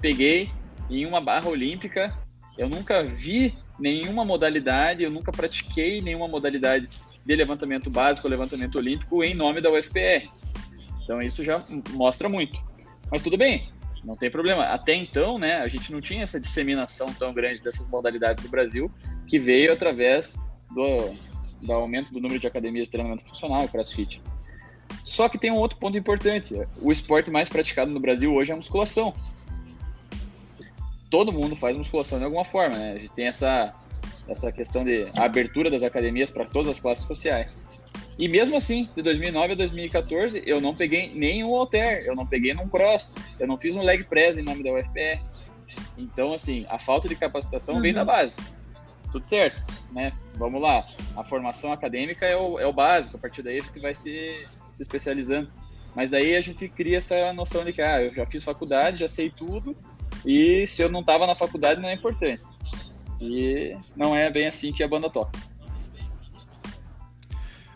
[0.00, 0.50] peguei
[0.88, 2.16] em uma barra olímpica,
[2.58, 6.88] eu nunca vi nenhuma modalidade, eu nunca pratiquei nenhuma modalidade
[7.24, 10.28] de levantamento básico, levantamento olímpico em nome da UFPR.
[11.02, 12.58] Então isso já mostra muito.
[13.10, 13.68] Mas tudo bem,
[14.04, 14.64] não tem problema.
[14.64, 18.90] Até então, né, a gente não tinha essa disseminação tão grande dessas modalidades no Brasil,
[19.26, 20.36] que veio através
[20.74, 21.14] do,
[21.60, 24.20] do aumento do número de academias de treinamento funcional, CrossFit.
[25.04, 26.54] Só que tem um outro ponto importante.
[26.80, 29.14] O esporte mais praticado no Brasil hoje é a musculação.
[31.08, 32.92] Todo mundo faz musculação de alguma forma, né?
[32.92, 33.74] A gente tem essa
[34.28, 37.60] essa questão de abertura das academias para todas as classes sociais.
[38.16, 42.54] E mesmo assim, de 2009 a 2014, eu não peguei nenhum halter, eu não peguei
[42.54, 45.20] num cross, eu não fiz um leg press em nome da UFPR.
[45.96, 47.80] Então, assim, a falta de capacitação uhum.
[47.80, 48.36] vem da base.
[49.12, 49.60] Tudo certo,
[49.92, 50.12] né?
[50.34, 50.86] Vamos lá.
[51.16, 54.82] A formação acadêmica é o, é o básico, a partir daí gente vai se, se
[54.82, 55.50] especializando.
[55.94, 59.08] Mas daí a gente cria essa noção de que, ah, eu já fiz faculdade, já
[59.08, 59.76] sei tudo,
[60.24, 62.42] e se eu não estava na faculdade não é importante.
[63.20, 65.38] E não é bem assim que a banda toca.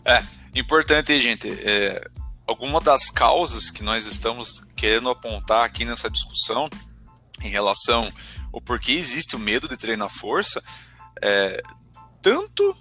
[0.05, 2.07] É, importante, gente, é,
[2.47, 6.69] alguma das causas que nós estamos querendo apontar aqui nessa discussão
[7.43, 8.11] em relação
[8.53, 10.63] ao porquê existe o medo de treinar força,
[11.21, 11.61] é,
[12.21, 12.75] tanto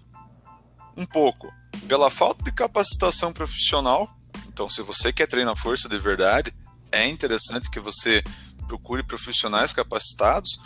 [0.96, 1.52] um pouco
[1.88, 4.08] pela falta de capacitação profissional.
[4.48, 6.54] Então, se você quer treinar força de verdade,
[6.90, 8.22] é interessante que você
[8.66, 10.60] procure profissionais capacitados,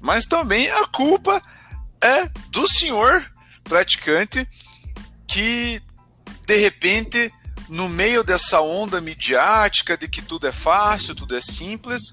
[0.00, 1.42] mas também a culpa
[2.00, 3.30] é do senhor
[3.62, 4.48] praticante
[5.26, 5.80] que
[6.46, 7.32] de repente
[7.68, 12.12] no meio dessa onda midiática de que tudo é fácil, tudo é simples,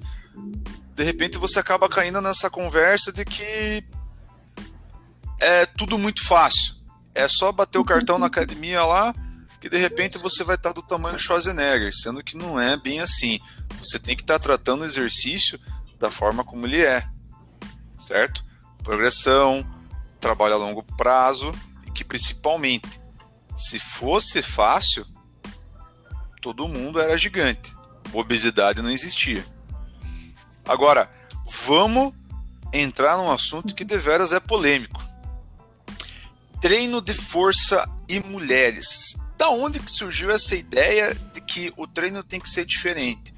[0.96, 3.84] de repente você acaba caindo nessa conversa de que
[5.40, 6.76] é tudo muito fácil.
[7.14, 9.14] É só bater o cartão na academia lá
[9.60, 13.02] que de repente você vai estar do tamanho do Schwarzenegger, sendo que não é bem
[13.02, 13.40] assim.
[13.80, 15.60] Você tem que estar tratando o exercício
[16.00, 17.06] da forma como ele é,
[18.00, 18.44] certo?
[18.82, 19.66] Progressão,
[20.20, 21.54] trabalho a longo prazo
[21.86, 23.00] e que principalmente,
[23.58, 25.06] se fosse fácil,
[26.42, 27.76] todo mundo era gigante.
[28.14, 29.46] Obesidade não existia.
[30.66, 31.12] Agora,
[31.66, 32.14] vamos
[32.72, 35.09] entrar num assunto que deveras é polêmico.
[36.62, 39.16] Treino de força e mulheres.
[39.38, 43.34] Da onde que surgiu essa ideia de que o treino tem que ser diferente?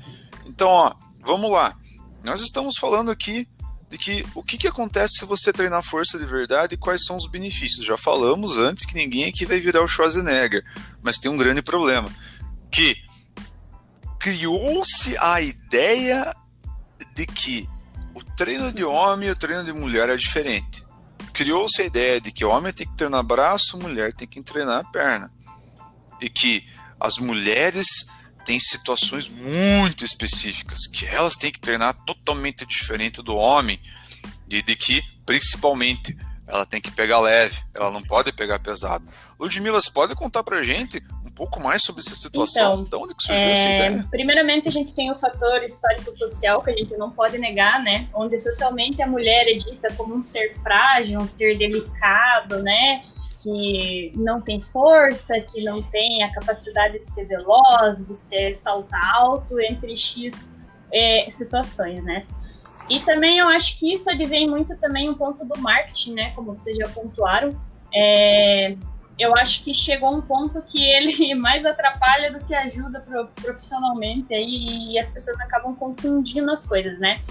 [0.45, 1.77] Então, ó, vamos lá.
[2.23, 3.47] Nós estamos falando aqui
[3.91, 7.17] de que o que, que acontece se você treinar força de verdade e quais são
[7.17, 7.86] os benefícios.
[7.86, 10.63] Já falamos antes que ninguém aqui vai virar o Schwarzenegger,
[11.03, 12.10] mas tem um grande problema,
[12.71, 12.95] que
[14.17, 16.34] criou-se a ideia
[17.13, 17.67] de que
[18.15, 20.86] o treino de homem e o treino de mulher é diferente.
[21.41, 24.86] Criou-se a ideia de que o homem tem que treinar braço, mulher tem que treinar
[24.91, 25.34] perna.
[26.21, 26.63] E que
[26.99, 27.88] as mulheres
[28.45, 33.82] tem situações muito específicas que elas têm que treinar totalmente diferente do homem
[34.47, 39.04] e de que, principalmente, ela tem que pegar leve, ela não pode pegar pesado.
[39.39, 41.04] Ludmila, você pode contar pra gente
[41.41, 42.84] pouco mais sobre essa situação?
[42.84, 44.08] Então, de onde que surgiu é, essa ideia?
[44.12, 48.08] Primeiramente, a gente tem o fator histórico-social que a gente não pode negar, né?
[48.13, 53.04] Onde socialmente a mulher é dita como um ser frágil, um ser delicado, né?
[53.41, 59.15] que não tem força, que não tem a capacidade de ser veloz, de ser saltar
[59.15, 60.54] alto, entre X
[60.93, 62.23] é, situações, né?
[62.88, 66.30] E também eu acho que isso advém muito também um ponto do marketing, né?
[66.36, 67.60] Como vocês já pontuaram.
[67.91, 68.75] É,
[69.17, 73.04] eu acho que chegou um ponto que ele mais atrapalha do que ajuda
[73.36, 77.21] profissionalmente aí, e as pessoas acabam confundindo as coisas, né?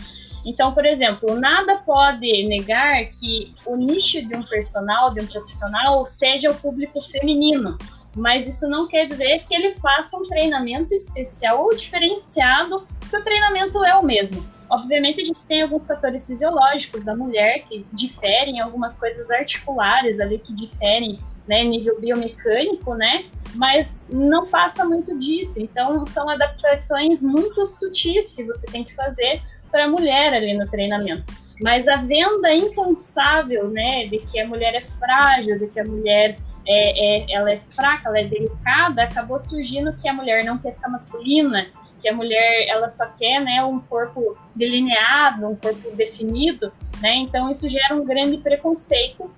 [0.45, 6.05] Então, por exemplo, nada pode negar que o nicho de um personal, de um profissional,
[6.07, 7.77] seja o público feminino.
[8.16, 13.23] Mas isso não quer dizer que ele faça um treinamento especial ou diferenciado, porque o
[13.23, 14.45] treinamento é o mesmo.
[14.71, 20.39] Obviamente, a gente tem alguns fatores fisiológicos da mulher que diferem, algumas coisas articulares ali
[20.39, 23.25] que diferem, né, nível biomecânico, né?
[23.57, 25.61] Mas não passa muito disso.
[25.61, 30.69] Então, são adaptações muito sutis que você tem que fazer para a mulher ali no
[30.71, 31.25] treinamento.
[31.61, 36.39] Mas a venda incansável, né, de que a mulher é frágil, de que a mulher
[36.67, 40.73] é, é, ela é fraca, ela é delicada, acabou surgindo que a mulher não quer
[40.73, 41.69] ficar masculina,
[42.01, 47.17] que a mulher ela só quer, né, um corpo delineado, um corpo definido, né?
[47.17, 49.31] Então isso gera um grande preconceito.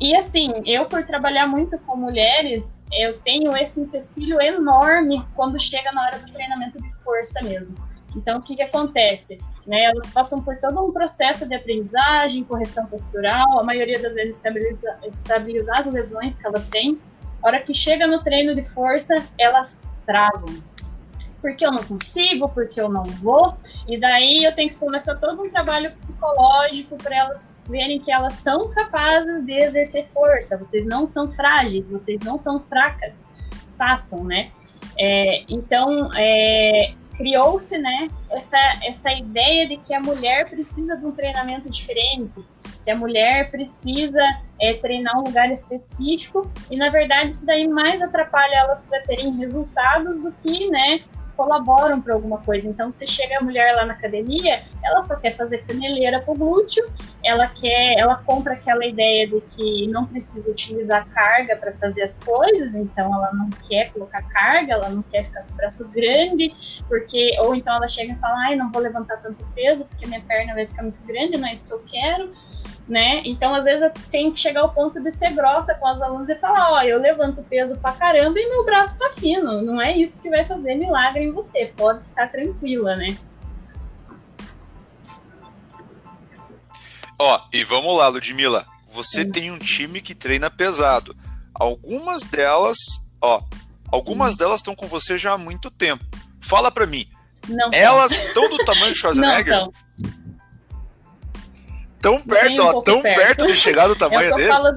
[0.00, 5.90] E assim, eu por trabalhar muito com mulheres, eu tenho esse empecilho enorme quando chega
[5.92, 7.74] na hora do treinamento de força mesmo.
[8.14, 9.38] Então o que que acontece?
[9.66, 9.84] Né?
[9.84, 14.98] Elas passam por todo um processo de aprendizagem, correção postural, a maioria das vezes estabiliza,
[15.04, 16.98] estabilizar as lesões que elas têm.
[17.42, 20.62] A hora que chega no treino de força, elas travam.
[21.46, 23.56] Porque eu não consigo, porque eu não vou.
[23.86, 28.32] E daí eu tenho que começar todo um trabalho psicológico para elas verem que elas
[28.32, 30.58] são capazes de exercer força.
[30.58, 33.24] Vocês não são frágeis, vocês não são fracas.
[33.78, 34.50] Façam, né?
[34.98, 41.12] É, então, é, criou-se né, essa, essa ideia de que a mulher precisa de um
[41.12, 42.44] treinamento diferente,
[42.84, 44.20] que a mulher precisa
[44.60, 49.36] é, treinar um lugar específico, e na verdade isso daí mais atrapalha elas para terem
[49.36, 51.04] resultados do que né,
[51.36, 52.68] colaboram para alguma coisa.
[52.68, 56.84] Então, se chega a mulher lá na academia, ela só quer fazer caneleira pro glúteo,
[57.22, 62.18] ela quer, ela compra aquela ideia de que não precisa utilizar carga para fazer as
[62.18, 66.52] coisas, então ela não quer colocar carga, ela não quer ficar com o braço grande,
[66.88, 70.20] porque ou então ela chega e fala: "Ai, não vou levantar tanto peso porque minha
[70.20, 72.32] perna vai ficar muito grande, não é isso que eu quero"
[72.88, 73.22] né?
[73.24, 76.28] Então, às vezes, eu tenho que chegar ao ponto de ser grossa com as alunas
[76.28, 79.60] e falar: ó, eu levanto peso pra caramba e meu braço tá fino.
[79.62, 81.72] Não é isso que vai fazer milagre em você.
[81.76, 83.16] Pode ficar tranquila, né?
[87.18, 88.66] Ó, e vamos lá, Ludmila.
[88.92, 89.32] Você Sim.
[89.32, 91.16] tem um time que treina pesado.
[91.54, 92.76] Algumas delas,
[93.20, 93.42] ó,
[93.90, 94.38] algumas Sim.
[94.38, 96.04] delas estão com você já há muito tempo.
[96.40, 97.08] Fala pra mim.
[97.48, 99.54] Não elas estão do tamanho de Schwarzenegger?
[99.54, 99.72] Não
[102.06, 103.18] tão perto, ó, um tão perto.
[103.18, 103.46] perto.
[103.46, 104.48] de chegar no tamanho é dele.
[104.48, 104.72] Falo,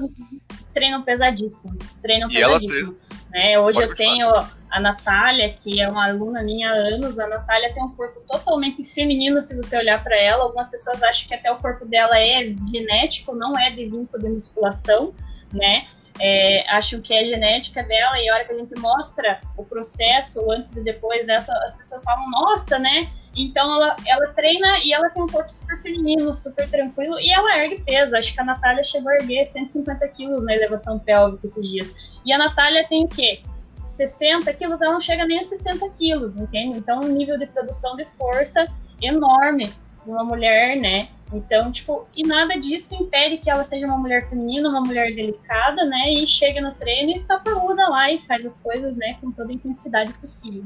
[0.74, 1.78] treinam pesadíssimo.
[2.02, 2.96] Treinam E pesadíssimo.
[3.30, 3.58] Né?
[3.58, 4.28] Hoje Pode eu tenho
[4.70, 7.18] a Natália, que é uma aluna minha há anos.
[7.18, 10.44] A Natália tem um corpo totalmente feminino, se você olhar para ela.
[10.44, 14.28] Algumas pessoas acham que até o corpo dela é genético, não é de vínculo de
[14.28, 15.14] musculação,
[15.52, 15.84] né?
[16.22, 20.50] É, acham que é genética dela, e a hora que a gente mostra o processo,
[20.50, 23.10] antes e depois dessa, as pessoas falam, nossa, né?
[23.34, 27.58] Então ela, ela treina e ela tem um corpo super feminino, super tranquilo, e ela
[27.58, 28.16] ergue peso.
[28.16, 31.94] Acho que a Natália chegou a erguer 150 quilos na elevação pélvica esses dias.
[32.24, 33.42] E a Natália tem o quê?
[33.82, 36.78] 60 quilos, ela não chega nem a 60 quilos, entende?
[36.78, 38.66] Então, um nível de produção de força
[39.00, 39.72] enorme
[40.06, 41.08] uma mulher, né?
[41.32, 45.84] Então, tipo, e nada disso impede que ela seja uma mulher feminina, uma mulher delicada,
[45.84, 46.12] né?
[46.12, 49.50] E chega no treino e tá parruda lá e faz as coisas, né, com toda
[49.50, 50.64] a intensidade possível.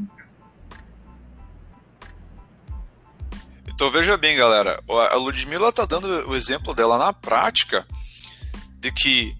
[3.74, 7.84] Então veja bem, galera, a Ludmilla tá dando o exemplo dela na prática
[8.78, 9.36] de que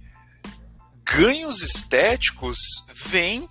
[1.05, 2.59] ganhos estéticos
[2.93, 3.49] vêm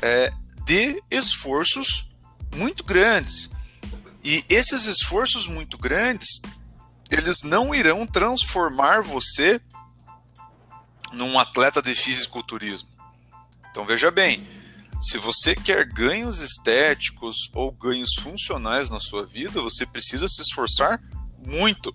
[0.00, 0.32] é,
[0.64, 2.08] de esforços
[2.54, 3.50] muito grandes.
[4.22, 6.40] E esses esforços muito grandes,
[7.10, 9.60] eles não irão transformar você
[11.12, 12.88] num atleta de fisiculturismo.
[13.70, 14.46] Então veja bem,
[15.00, 21.02] se você quer ganhos estéticos ou ganhos funcionais na sua vida, você precisa se esforçar
[21.44, 21.94] muito.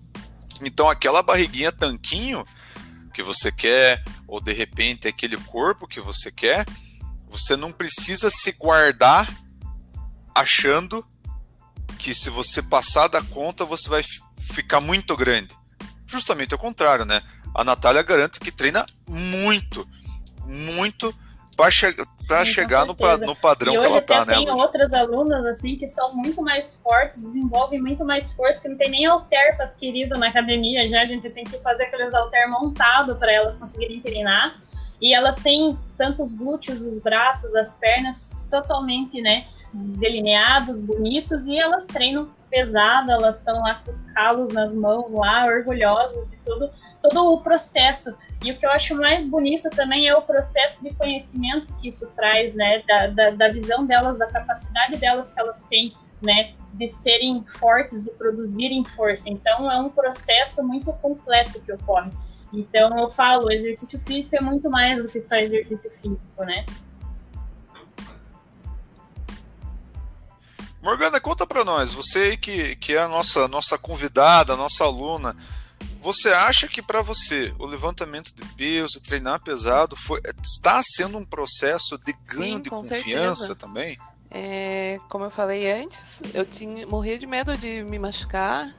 [0.60, 2.44] Então aquela barriguinha tanquinho
[3.14, 6.66] que você quer, ou de repente aquele corpo que você quer,
[7.28, 9.32] você não precisa se guardar
[10.34, 11.06] achando
[11.98, 14.04] que se você passar da conta, você vai
[14.56, 15.54] ficar muito grande.
[16.06, 17.20] Justamente ao contrário, né?
[17.54, 19.86] A Natália garante que treina muito,
[20.46, 21.14] muito
[21.56, 21.86] para che
[22.44, 22.94] chegar no,
[23.26, 24.34] no, padrão e que ela tá, né?
[24.34, 28.76] Tem outras alunas assim que são muito mais fortes, desenvolvem muito mais força, que não
[28.76, 32.48] tem nem alter para querido na academia já, a gente tem que fazer aqueles alter
[32.50, 34.58] montado para elas conseguirem treinar.
[35.00, 41.58] E elas têm tanto os glúteos, os braços, as pernas totalmente, né, delineados, bonitos, e
[41.58, 46.70] elas treinam pesado, elas estão lá com os calos nas mãos, lá, orgulhosas de tudo,
[47.02, 48.16] todo o processo.
[48.44, 52.06] E o que eu acho mais bonito também é o processo de conhecimento que isso
[52.14, 55.92] traz, né, da, da, da visão delas, da capacidade delas que elas têm,
[56.22, 59.28] né, de serem fortes, de produzirem força.
[59.28, 62.10] Então, é um processo muito completo que ocorre.
[62.52, 66.64] Então, eu falo, o exercício físico é muito mais do que só exercício físico, né?
[70.86, 75.36] Morgana, conta para nós, você que, que é a nossa, nossa convidada, a nossa aluna,
[76.00, 81.24] você acha que para você o levantamento de peso, treinar pesado, foi, está sendo um
[81.24, 83.54] processo de ganho Sim, de confiança certeza.
[83.56, 83.98] também?
[84.30, 88.72] É, como eu falei antes, eu tinha, morria de medo de me machucar,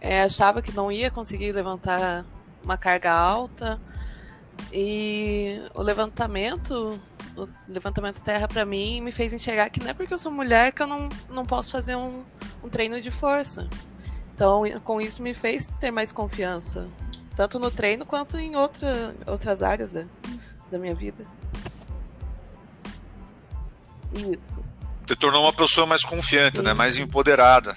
[0.00, 2.26] é, achava que não ia conseguir levantar
[2.64, 3.80] uma carga alta.
[4.72, 7.00] E o levantamento
[7.44, 10.72] o levantamento terra para mim me fez enxergar que não é porque eu sou mulher
[10.72, 12.24] que eu não, não posso fazer um,
[12.62, 13.68] um treino de força.
[14.34, 16.88] Então, com isso me fez ter mais confiança,
[17.36, 20.04] tanto no treino quanto em outra, outras áreas da,
[20.70, 21.24] da minha vida.
[25.06, 26.72] Te tornou uma pessoa mais confiante, né?
[26.72, 27.76] Mais empoderada.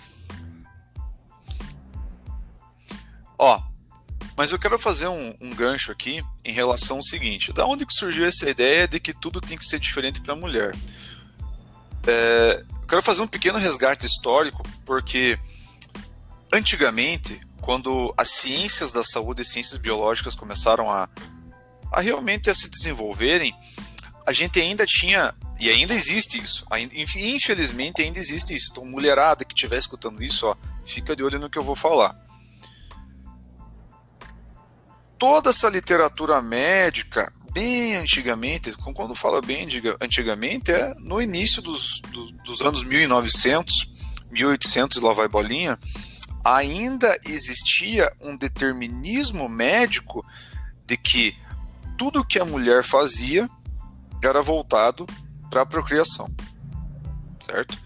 [3.38, 3.62] Ó,
[4.38, 7.94] mas eu quero fazer um, um, gancho aqui em relação ao seguinte: da onde que
[7.94, 10.76] surgiu essa ideia de que tudo tem que ser diferente para a mulher?
[12.08, 15.38] É, quero fazer um pequeno resgate histórico, porque
[16.52, 21.08] antigamente, quando as ciências da saúde e ciências biológicas começaram a,
[21.92, 23.56] a realmente a se desenvolverem,
[24.26, 26.66] a gente ainda tinha e ainda existe isso.
[27.16, 28.70] Infelizmente ainda existe isso.
[28.72, 32.31] Então, mulherada que estiver escutando isso, ó, fica de olho no que eu vou falar
[35.22, 39.68] toda essa literatura médica, bem antigamente, quando fala bem
[40.02, 43.94] antigamente, é no início dos, dos, dos anos 1900,
[44.32, 45.78] 1800 e lá vai bolinha,
[46.44, 50.26] ainda existia um determinismo médico
[50.88, 51.38] de que
[52.00, 53.48] tudo que a mulher fazia
[54.24, 55.06] era voltado
[55.52, 56.34] para a procriação,
[57.46, 57.78] certo?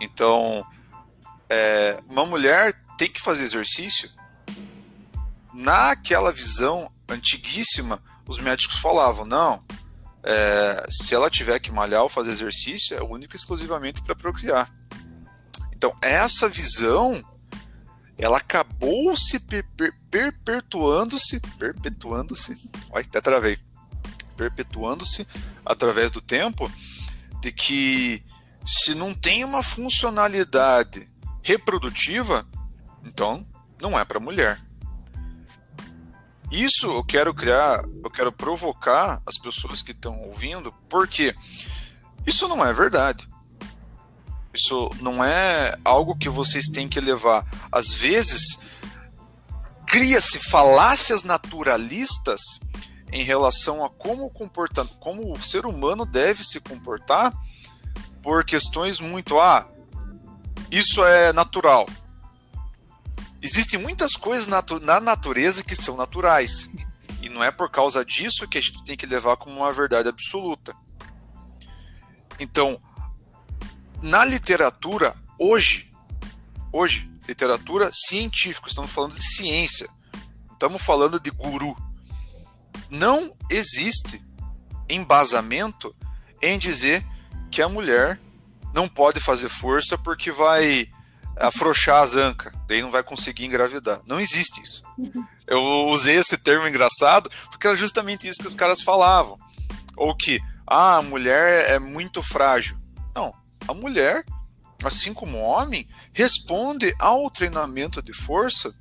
[0.00, 0.64] Então,
[1.50, 4.08] é, uma mulher tem que fazer exercício
[5.58, 9.58] naquela visão antiguíssima, os médicos falavam: não,
[10.22, 14.72] é, se ela tiver que malhar ou fazer exercício, é única e exclusivamente para procriar.
[15.74, 17.22] Então, essa visão
[18.16, 22.56] ela acabou se per per perpetuando-se, perpetuando-se,
[22.92, 23.58] até travei,
[24.36, 25.26] perpetuando-se
[25.64, 26.70] através do tempo,
[27.40, 28.24] de que
[28.64, 31.08] se não tem uma funcionalidade
[31.42, 32.46] reprodutiva,
[33.04, 33.46] então
[33.80, 34.67] não é para mulher.
[36.50, 41.34] Isso eu quero criar, eu quero provocar as pessoas que estão ouvindo, porque
[42.26, 43.28] isso não é verdade.
[44.54, 47.46] Isso não é algo que vocês têm que levar.
[47.70, 48.60] Às vezes,
[49.86, 52.40] cria-se falácias naturalistas
[53.12, 57.32] em relação a como, comporta, como o ser humano deve se comportar
[58.22, 59.38] por questões muito.
[59.38, 59.66] Ah,
[60.70, 61.86] isso é natural.
[63.40, 66.70] Existem muitas coisas natu na natureza que são naturais.
[67.22, 70.08] E não é por causa disso que a gente tem que levar como uma verdade
[70.08, 70.74] absoluta.
[72.38, 72.80] Então,
[74.02, 75.92] na literatura, hoje,
[76.72, 79.88] hoje, literatura científica, estamos falando de ciência,
[80.52, 81.76] estamos falando de guru.
[82.90, 84.22] Não existe
[84.88, 85.94] embasamento
[86.40, 87.04] em dizer
[87.50, 88.20] que a mulher
[88.72, 90.88] não pode fazer força porque vai
[91.40, 94.00] afrouxar as ancas, daí não vai conseguir engravidar.
[94.06, 94.82] Não existe isso.
[95.46, 99.38] Eu usei esse termo engraçado porque era justamente isso que os caras falavam.
[99.96, 102.76] Ou que ah, a mulher é muito frágil.
[103.14, 103.32] Não,
[103.66, 104.24] a mulher,
[104.84, 108.74] assim como o homem, responde ao treinamento de força,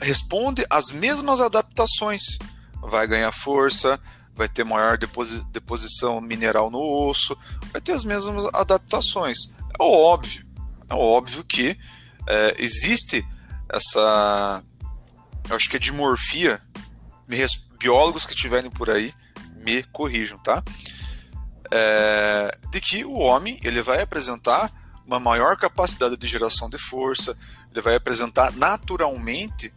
[0.00, 2.38] responde às mesmas adaptações.
[2.80, 3.98] Vai ganhar força,
[4.34, 7.38] vai ter maior deposi deposição mineral no osso,
[7.72, 9.38] vai ter as mesmas adaptações.
[9.78, 10.43] É óbvio,
[10.88, 11.78] é óbvio que
[12.26, 13.26] é, existe
[13.68, 14.62] essa,
[15.48, 16.60] eu acho que é dimorfia,
[17.78, 19.12] biólogos que estiverem por aí
[19.56, 20.62] me corrijam, tá?
[21.70, 24.72] É, de que o homem ele vai apresentar
[25.06, 27.36] uma maior capacidade de geração de força,
[27.70, 29.72] ele vai apresentar naturalmente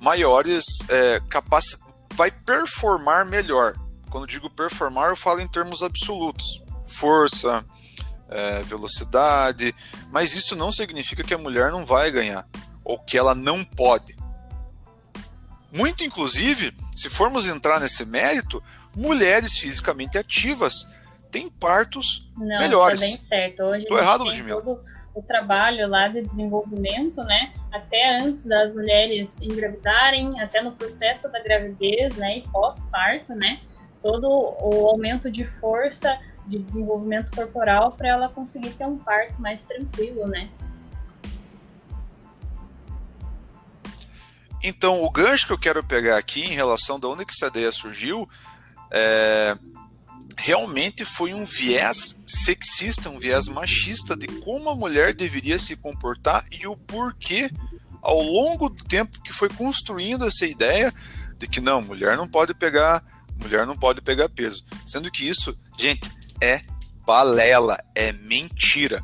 [0.00, 1.84] maiores é, capacidades,
[2.14, 3.74] vai performar melhor.
[4.10, 7.64] Quando digo performar, eu falo em termos absolutos: força,
[8.34, 9.72] é, velocidade,
[10.10, 12.46] mas isso não significa que a mulher não vai ganhar
[12.82, 14.16] ou que ela não pode.
[15.72, 18.62] Muito, inclusive, se formos entrar nesse mérito,
[18.94, 20.86] mulheres fisicamente ativas
[21.30, 23.00] têm partos não, melhores.
[23.00, 23.62] Não, tá bem certo.
[23.62, 24.60] Hoje Tô errado, Ludmilla.
[24.60, 31.30] Todo o trabalho lá de desenvolvimento, né, até antes das mulheres engravidarem, até no processo
[31.30, 33.60] da gravidez, né, e pós-parto, né,
[34.02, 39.64] todo o aumento de força de desenvolvimento corporal para ela conseguir ter um parto mais
[39.64, 40.50] tranquilo, né?
[44.62, 47.70] Então, o gancho que eu quero pegar aqui em relação de onde que essa ideia
[47.70, 48.26] surgiu
[48.90, 49.58] é,
[50.38, 56.46] realmente foi um viés sexista, um viés machista de como a mulher deveria se comportar
[56.50, 57.50] e o porquê,
[58.00, 60.92] ao longo do tempo que foi construindo essa ideia
[61.38, 63.04] de que não, mulher não pode pegar,
[63.38, 64.64] mulher não pode pegar peso.
[64.86, 66.10] Sendo que isso, gente,
[66.40, 66.62] é
[67.04, 69.02] balela, é mentira.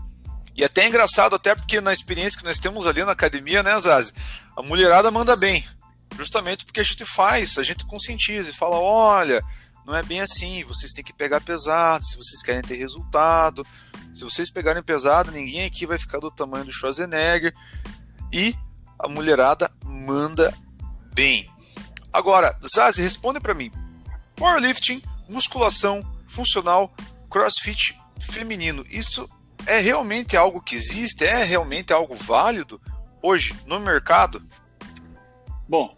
[0.57, 3.79] E até é engraçado, até porque na experiência que nós temos ali na academia, né,
[3.79, 4.13] Zazi?
[4.57, 5.67] A mulherada manda bem.
[6.19, 9.43] Justamente porque a gente faz, a gente conscientiza e fala: olha,
[9.87, 13.67] não é bem assim, vocês têm que pegar pesado se vocês querem ter resultado.
[14.13, 17.55] Se vocês pegarem pesado, ninguém aqui vai ficar do tamanho do Schwarzenegger.
[18.33, 18.55] E
[18.99, 20.53] a mulherada manda
[21.15, 21.51] bem.
[22.13, 23.71] Agora, Zazi, responde para mim.
[24.37, 26.93] Powerlifting, musculação, funcional,
[27.31, 29.29] crossfit feminino, isso
[29.67, 31.25] é realmente algo que existe?
[31.25, 32.81] É realmente algo válido
[33.23, 34.43] hoje no mercado?
[35.69, 35.95] Bom,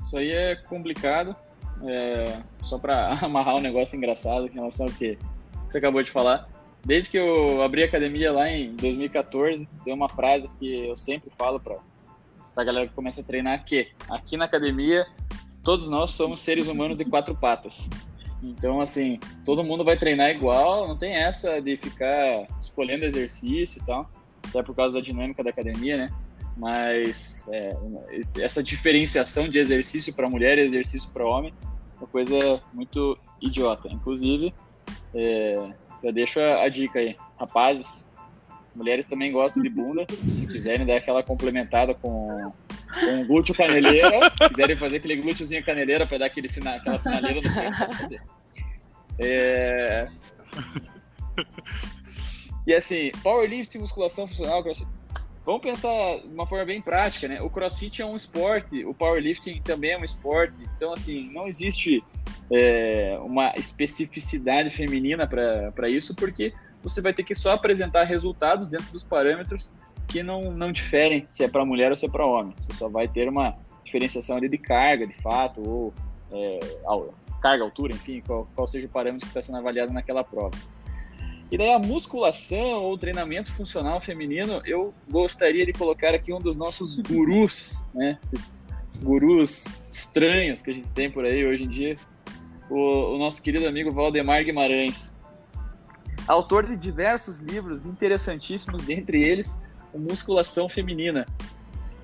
[0.00, 1.34] isso aí é complicado.
[1.86, 5.18] É, só para amarrar um negócio engraçado em relação ao que
[5.68, 6.48] você acabou de falar.
[6.84, 11.30] Desde que eu abri a academia lá em 2014, tem uma frase que eu sempre
[11.34, 11.78] falo para
[12.56, 15.06] a galera que começa a treinar que aqui na academia
[15.62, 17.88] todos nós somos seres humanos de quatro patas.
[18.50, 23.86] Então, assim, todo mundo vai treinar igual, não tem essa de ficar escolhendo exercício e
[23.86, 24.10] tal,
[24.48, 26.10] até por causa da dinâmica da academia, né?
[26.56, 27.76] Mas é,
[28.40, 31.52] essa diferenciação de exercício para mulher e exercício para homem
[31.98, 33.88] uma coisa muito idiota.
[33.88, 34.54] Inclusive,
[35.14, 35.72] é,
[36.12, 37.16] deixo a, a, dica aí.
[37.38, 38.12] Rapazes,
[38.74, 40.06] mulheres também gostam de bunda.
[40.30, 42.52] Se quiserem dar aquela complementada com,
[43.00, 47.96] com glúteo caneleira, quiserem fazer aquele glúteozinho caneleira para dar aquele fina, aquela finaleira no
[47.96, 48.22] fazer.
[49.18, 50.08] É...
[52.66, 54.88] E assim, powerlifting, musculação funcional, crossfit.
[55.44, 57.42] Vamos pensar de uma forma bem prática, né?
[57.42, 60.54] O crossfit é um esporte, o powerlifting também é um esporte.
[60.74, 62.02] Então, assim, não existe
[62.50, 68.90] é, uma especificidade feminina para isso, porque você vai ter que só apresentar resultados dentro
[68.90, 69.70] dos parâmetros
[70.08, 72.54] que não, não diferem se é para mulher ou se é para homem.
[72.58, 75.94] Você só vai ter uma diferenciação ali de carga, de fato, ou
[76.32, 76.60] é,
[77.40, 80.56] carga, altura, enfim, qual, qual seja o parâmetro que está sendo avaliado naquela prova.
[81.50, 86.56] E daí a musculação ou treinamento funcional feminino, eu gostaria de colocar aqui um dos
[86.56, 88.18] nossos gurus, né?
[88.22, 88.58] Esses
[89.02, 91.96] gurus estranhos que a gente tem por aí hoje em dia,
[92.70, 95.16] o, o nosso querido amigo Valdemar Guimarães.
[96.26, 99.62] Autor de diversos livros interessantíssimos, dentre eles
[99.98, 101.26] Musculação Feminina.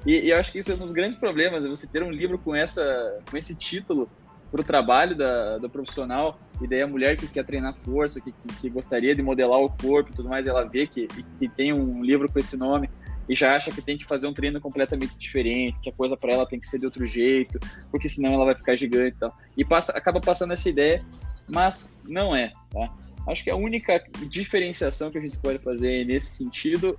[0.07, 2.11] E, e, eu acho que isso é um dos grandes problemas, é você ter um
[2.11, 4.09] livro com, essa, com esse título
[4.51, 8.33] para o trabalho da, da profissional, e daí a mulher que quer treinar força, que,
[8.33, 11.07] que, que gostaria de modelar o corpo e tudo mais, ela vê que,
[11.39, 12.91] que tem um livro com esse nome
[13.29, 16.33] e já acha que tem que fazer um treino completamente diferente, que a coisa para
[16.33, 17.61] ela tem que ser de outro jeito,
[17.91, 19.37] porque senão ela vai ficar gigante e tal.
[19.57, 21.05] E passa, acaba passando essa ideia,
[21.49, 22.93] mas não é, tá?
[23.29, 26.99] Acho que a única diferenciação que a gente pode fazer nesse sentido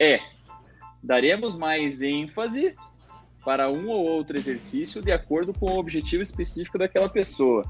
[0.00, 0.20] é
[1.02, 2.74] daremos mais ênfase
[3.44, 7.64] para um ou outro exercício de acordo com o objetivo específico daquela pessoa.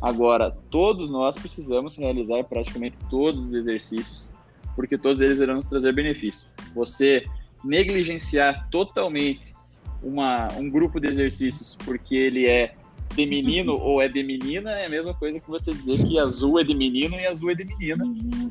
[0.00, 4.30] Agora, todos nós precisamos realizar praticamente todos os exercícios,
[4.76, 6.48] porque todos eles irão nos trazer benefício.
[6.72, 7.24] Você
[7.64, 9.54] negligenciar totalmente
[10.02, 12.74] uma, um grupo de exercícios porque ele é
[13.14, 16.60] de menino ou é de menina é a mesma coisa que você dizer que azul
[16.60, 18.04] é de menino e azul é de menina.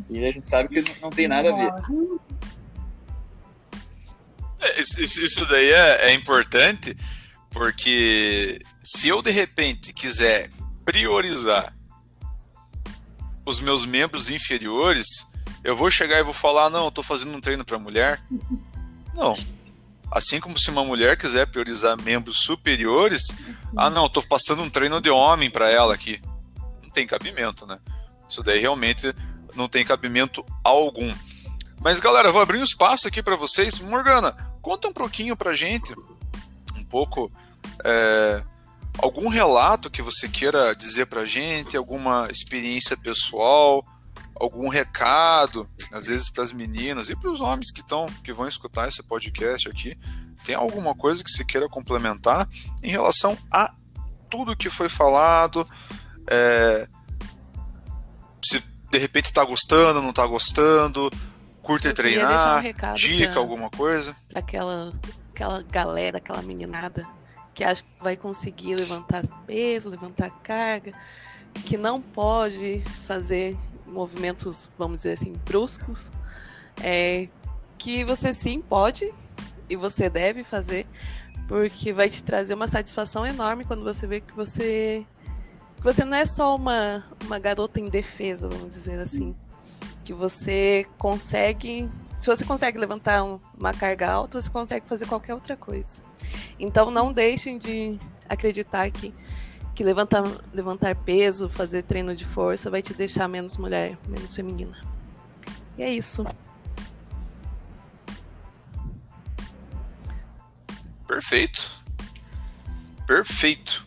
[0.10, 1.84] E a gente sabe que não tem nada a ver.
[4.60, 6.96] É, isso, isso daí é, é importante
[7.50, 10.50] porque se eu de repente quiser
[10.86, 11.74] priorizar
[13.46, 15.08] os meus membros inferiores,
[15.64, 18.22] eu vou chegar e vou falar, não, eu tô fazendo um treino para mulher.
[19.16, 19.36] Não.
[20.12, 23.24] Assim como se uma mulher quiser priorizar membros superiores,
[23.76, 26.22] ah, não, eu tô passando um treino de homem para ela aqui.
[26.84, 27.80] Não tem cabimento, né?
[28.30, 29.14] Isso daí realmente
[29.56, 31.14] não tem cabimento algum.
[31.80, 33.80] Mas galera, vou abrir um espaço aqui para vocês.
[33.80, 35.94] Morgana, conta um pouquinho pra gente,
[36.76, 37.32] um pouco,
[37.84, 38.44] é,
[38.98, 43.86] algum relato que você queira dizer pra gente, alguma experiência pessoal,
[44.36, 48.48] algum recado, às vezes para as meninas e para os homens que estão, que vão
[48.48, 49.98] escutar esse podcast aqui.
[50.44, 52.48] Tem alguma coisa que você queira complementar
[52.84, 53.74] em relação a
[54.30, 55.68] tudo que foi falado?
[56.30, 56.88] É,
[58.44, 61.12] se de repente está gostando, não está gostando,
[61.68, 64.16] curta e treinar, um dica, pra, alguma coisa.
[64.34, 64.94] Aquela,
[65.34, 67.06] aquela galera, aquela meninada
[67.54, 70.94] que acha que vai conseguir levantar peso, levantar carga,
[71.66, 76.10] que não pode fazer movimentos, vamos dizer assim, bruscos,
[76.82, 77.28] é,
[77.78, 79.14] que você sim pode
[79.70, 80.88] e você deve fazer,
[81.50, 85.06] porque vai te trazer uma satisfação enorme quando você vê que você
[85.76, 89.36] que você não é só uma, uma garota indefesa, vamos dizer assim
[90.08, 91.90] que você consegue.
[92.18, 96.02] Se você consegue levantar uma carga alta, você consegue fazer qualquer outra coisa.
[96.58, 99.14] Então não deixem de acreditar que,
[99.76, 104.82] que levantar, levantar peso, fazer treino de força vai te deixar menos mulher, menos feminina.
[105.78, 106.26] E é isso.
[111.06, 111.84] Perfeito.
[113.06, 113.87] Perfeito.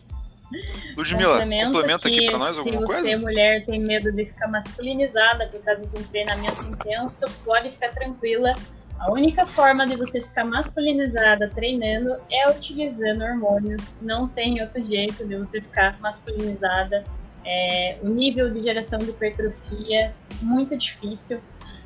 [0.97, 3.01] Ludmilla, complementa aqui para nós alguma coisa?
[3.01, 7.69] Se você, mulher, tem medo de ficar masculinizada por causa de um treinamento intenso, pode
[7.69, 8.51] ficar tranquila.
[8.99, 13.97] A única forma de você ficar masculinizada treinando é utilizando hormônios.
[14.01, 17.03] Não tem outro jeito de você ficar masculinizada.
[17.43, 21.41] É, o nível de geração de hipertrofia muito difícil.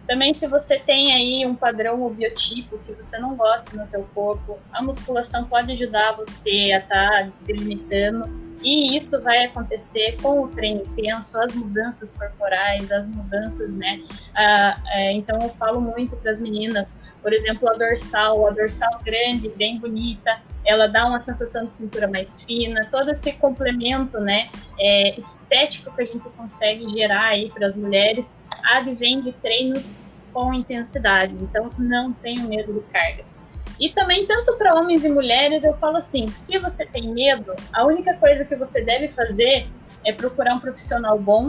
[0.06, 4.04] Também se você tem aí um padrão ou biotipo que você não gosta no teu
[4.14, 8.26] corpo, a musculação pode ajudar você a estar tá delimitando
[8.62, 14.02] e isso vai acontecer com o treino intenso, as mudanças corporais, as mudanças, né?
[14.36, 19.00] Ah, é, então eu falo muito para as meninas, por exemplo, a dorsal, a dorsal
[19.04, 24.50] grande, bem bonita, ela dá uma sensação de cintura mais fina, todo esse complemento, né,
[24.80, 28.34] é, estético que a gente consegue gerar aí para as mulheres,
[28.64, 30.04] advém de treinos
[30.34, 31.34] com intensidade.
[31.36, 33.40] Então não tenho medo de cargas.
[33.80, 37.86] E também, tanto para homens e mulheres, eu falo assim: se você tem medo, a
[37.86, 39.68] única coisa que você deve fazer
[40.04, 41.48] é procurar um profissional bom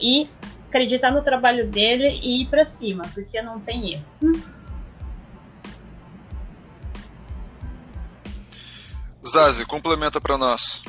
[0.00, 0.28] e
[0.68, 4.04] acreditar no trabalho dele e ir para cima, porque não tem erro.
[9.26, 10.82] Zazi, complementa para nós.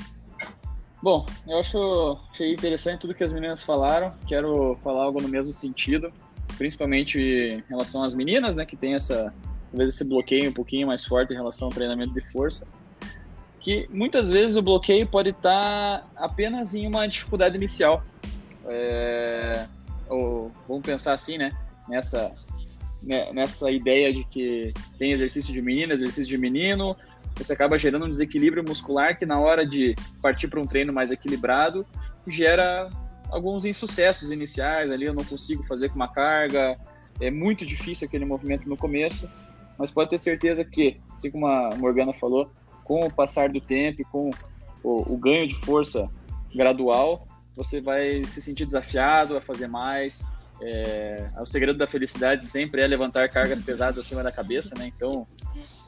[1.02, 4.14] Bom, eu acho achei interessante tudo que as meninas falaram.
[4.28, 6.12] Quero falar algo no mesmo sentido,
[6.58, 9.34] principalmente em relação às meninas, né, que tem essa
[9.72, 12.68] talvez esse bloqueio um pouquinho mais forte em relação ao treinamento de força,
[13.60, 18.04] que muitas vezes o bloqueio pode estar apenas em uma dificuldade inicial.
[18.66, 19.66] É,
[20.08, 21.52] ou vamos pensar assim, né?
[21.88, 22.32] Nessa,
[23.02, 26.96] né, nessa ideia de que tem exercício de menina, exercício de menino,
[27.36, 31.12] você acaba gerando um desequilíbrio muscular que na hora de partir para um treino mais
[31.12, 31.86] equilibrado
[32.28, 32.90] gera
[33.30, 36.78] alguns insucessos iniciais ali, eu não consigo fazer com uma carga,
[37.20, 39.30] é muito difícil aquele movimento no começo
[39.80, 42.52] mas pode ter certeza que, assim como a Morgana falou,
[42.84, 44.30] com o passar do tempo, com
[44.84, 46.10] o, o ganho de força
[46.54, 47.26] gradual,
[47.56, 50.28] você vai se sentir desafiado a fazer mais.
[50.62, 54.92] É, o segredo da felicidade sempre é levantar cargas pesadas acima da cabeça, né?
[54.94, 55.26] Então,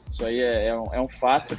[0.08, 1.54] isso aí é, é, um, é um, fato.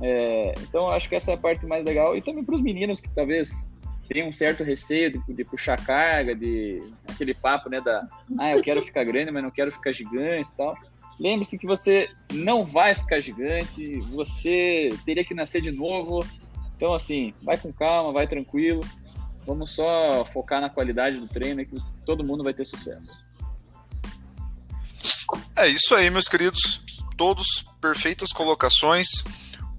[0.00, 2.16] É, então, acho que essa é a parte mais legal.
[2.16, 3.74] E também para os meninos que talvez
[4.08, 8.08] tenham um certo receio de, de, puxar carga, de aquele papo, né, da
[8.38, 10.74] ah, eu quero ficar grande, mas não quero ficar gigante e tal.
[11.18, 16.24] Lembre-se que você não vai ficar gigante, você teria que nascer de novo.
[16.76, 18.86] Então, assim, vai com calma, vai tranquilo.
[19.44, 23.24] Vamos só focar na qualidade do treino que todo mundo vai ter sucesso.
[25.56, 26.82] É isso aí, meus queridos.
[27.16, 29.08] Todos perfeitas colocações.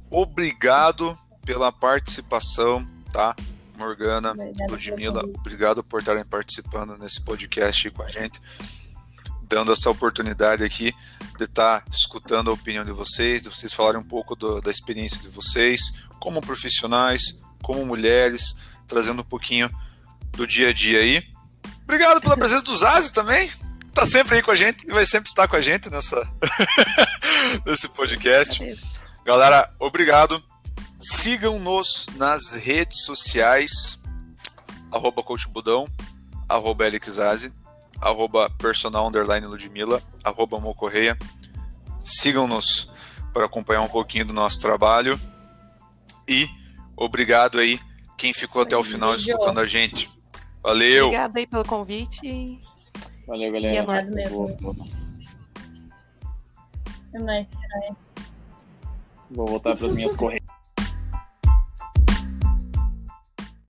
[0.09, 3.35] Obrigado pela participação, tá?
[3.79, 4.35] Morgana,
[4.69, 8.41] Ludmilla, obrigado por estarem participando nesse podcast com a gente,
[9.49, 10.93] dando essa oportunidade aqui
[11.37, 15.19] de estar escutando a opinião de vocês, de vocês falarem um pouco do, da experiência
[15.19, 15.81] de vocês,
[16.19, 18.55] como profissionais, como mulheres,
[18.87, 19.69] trazendo um pouquinho
[20.33, 21.23] do dia a dia aí.
[21.83, 23.49] Obrigado pela presença do Zazi também.
[23.93, 26.31] Tá sempre aí com a gente e vai sempre estar com a gente nessa
[27.65, 28.61] nesse podcast.
[29.25, 30.41] Galera, obrigado.
[31.01, 33.99] Sigam-nos nas redes sociais,
[34.91, 35.87] arroba coachbudão,
[36.47, 36.85] arroba
[38.01, 41.17] arroba personal underline Ludmilla, arroba Mocorreia.
[42.03, 42.91] Sigam-nos
[43.33, 45.19] para acompanhar um pouquinho do nosso trabalho.
[46.27, 46.47] E
[46.95, 47.79] obrigado aí
[48.17, 50.09] quem ficou até o final escutando a gente.
[50.61, 51.07] Valeu.
[51.07, 52.61] Obrigada aí pelo convite.
[53.25, 53.73] Valeu, galera.
[53.73, 54.75] E é nóis mesmo.
[57.13, 57.49] É mais,
[59.31, 60.58] Vou voltar para as minhas correntes.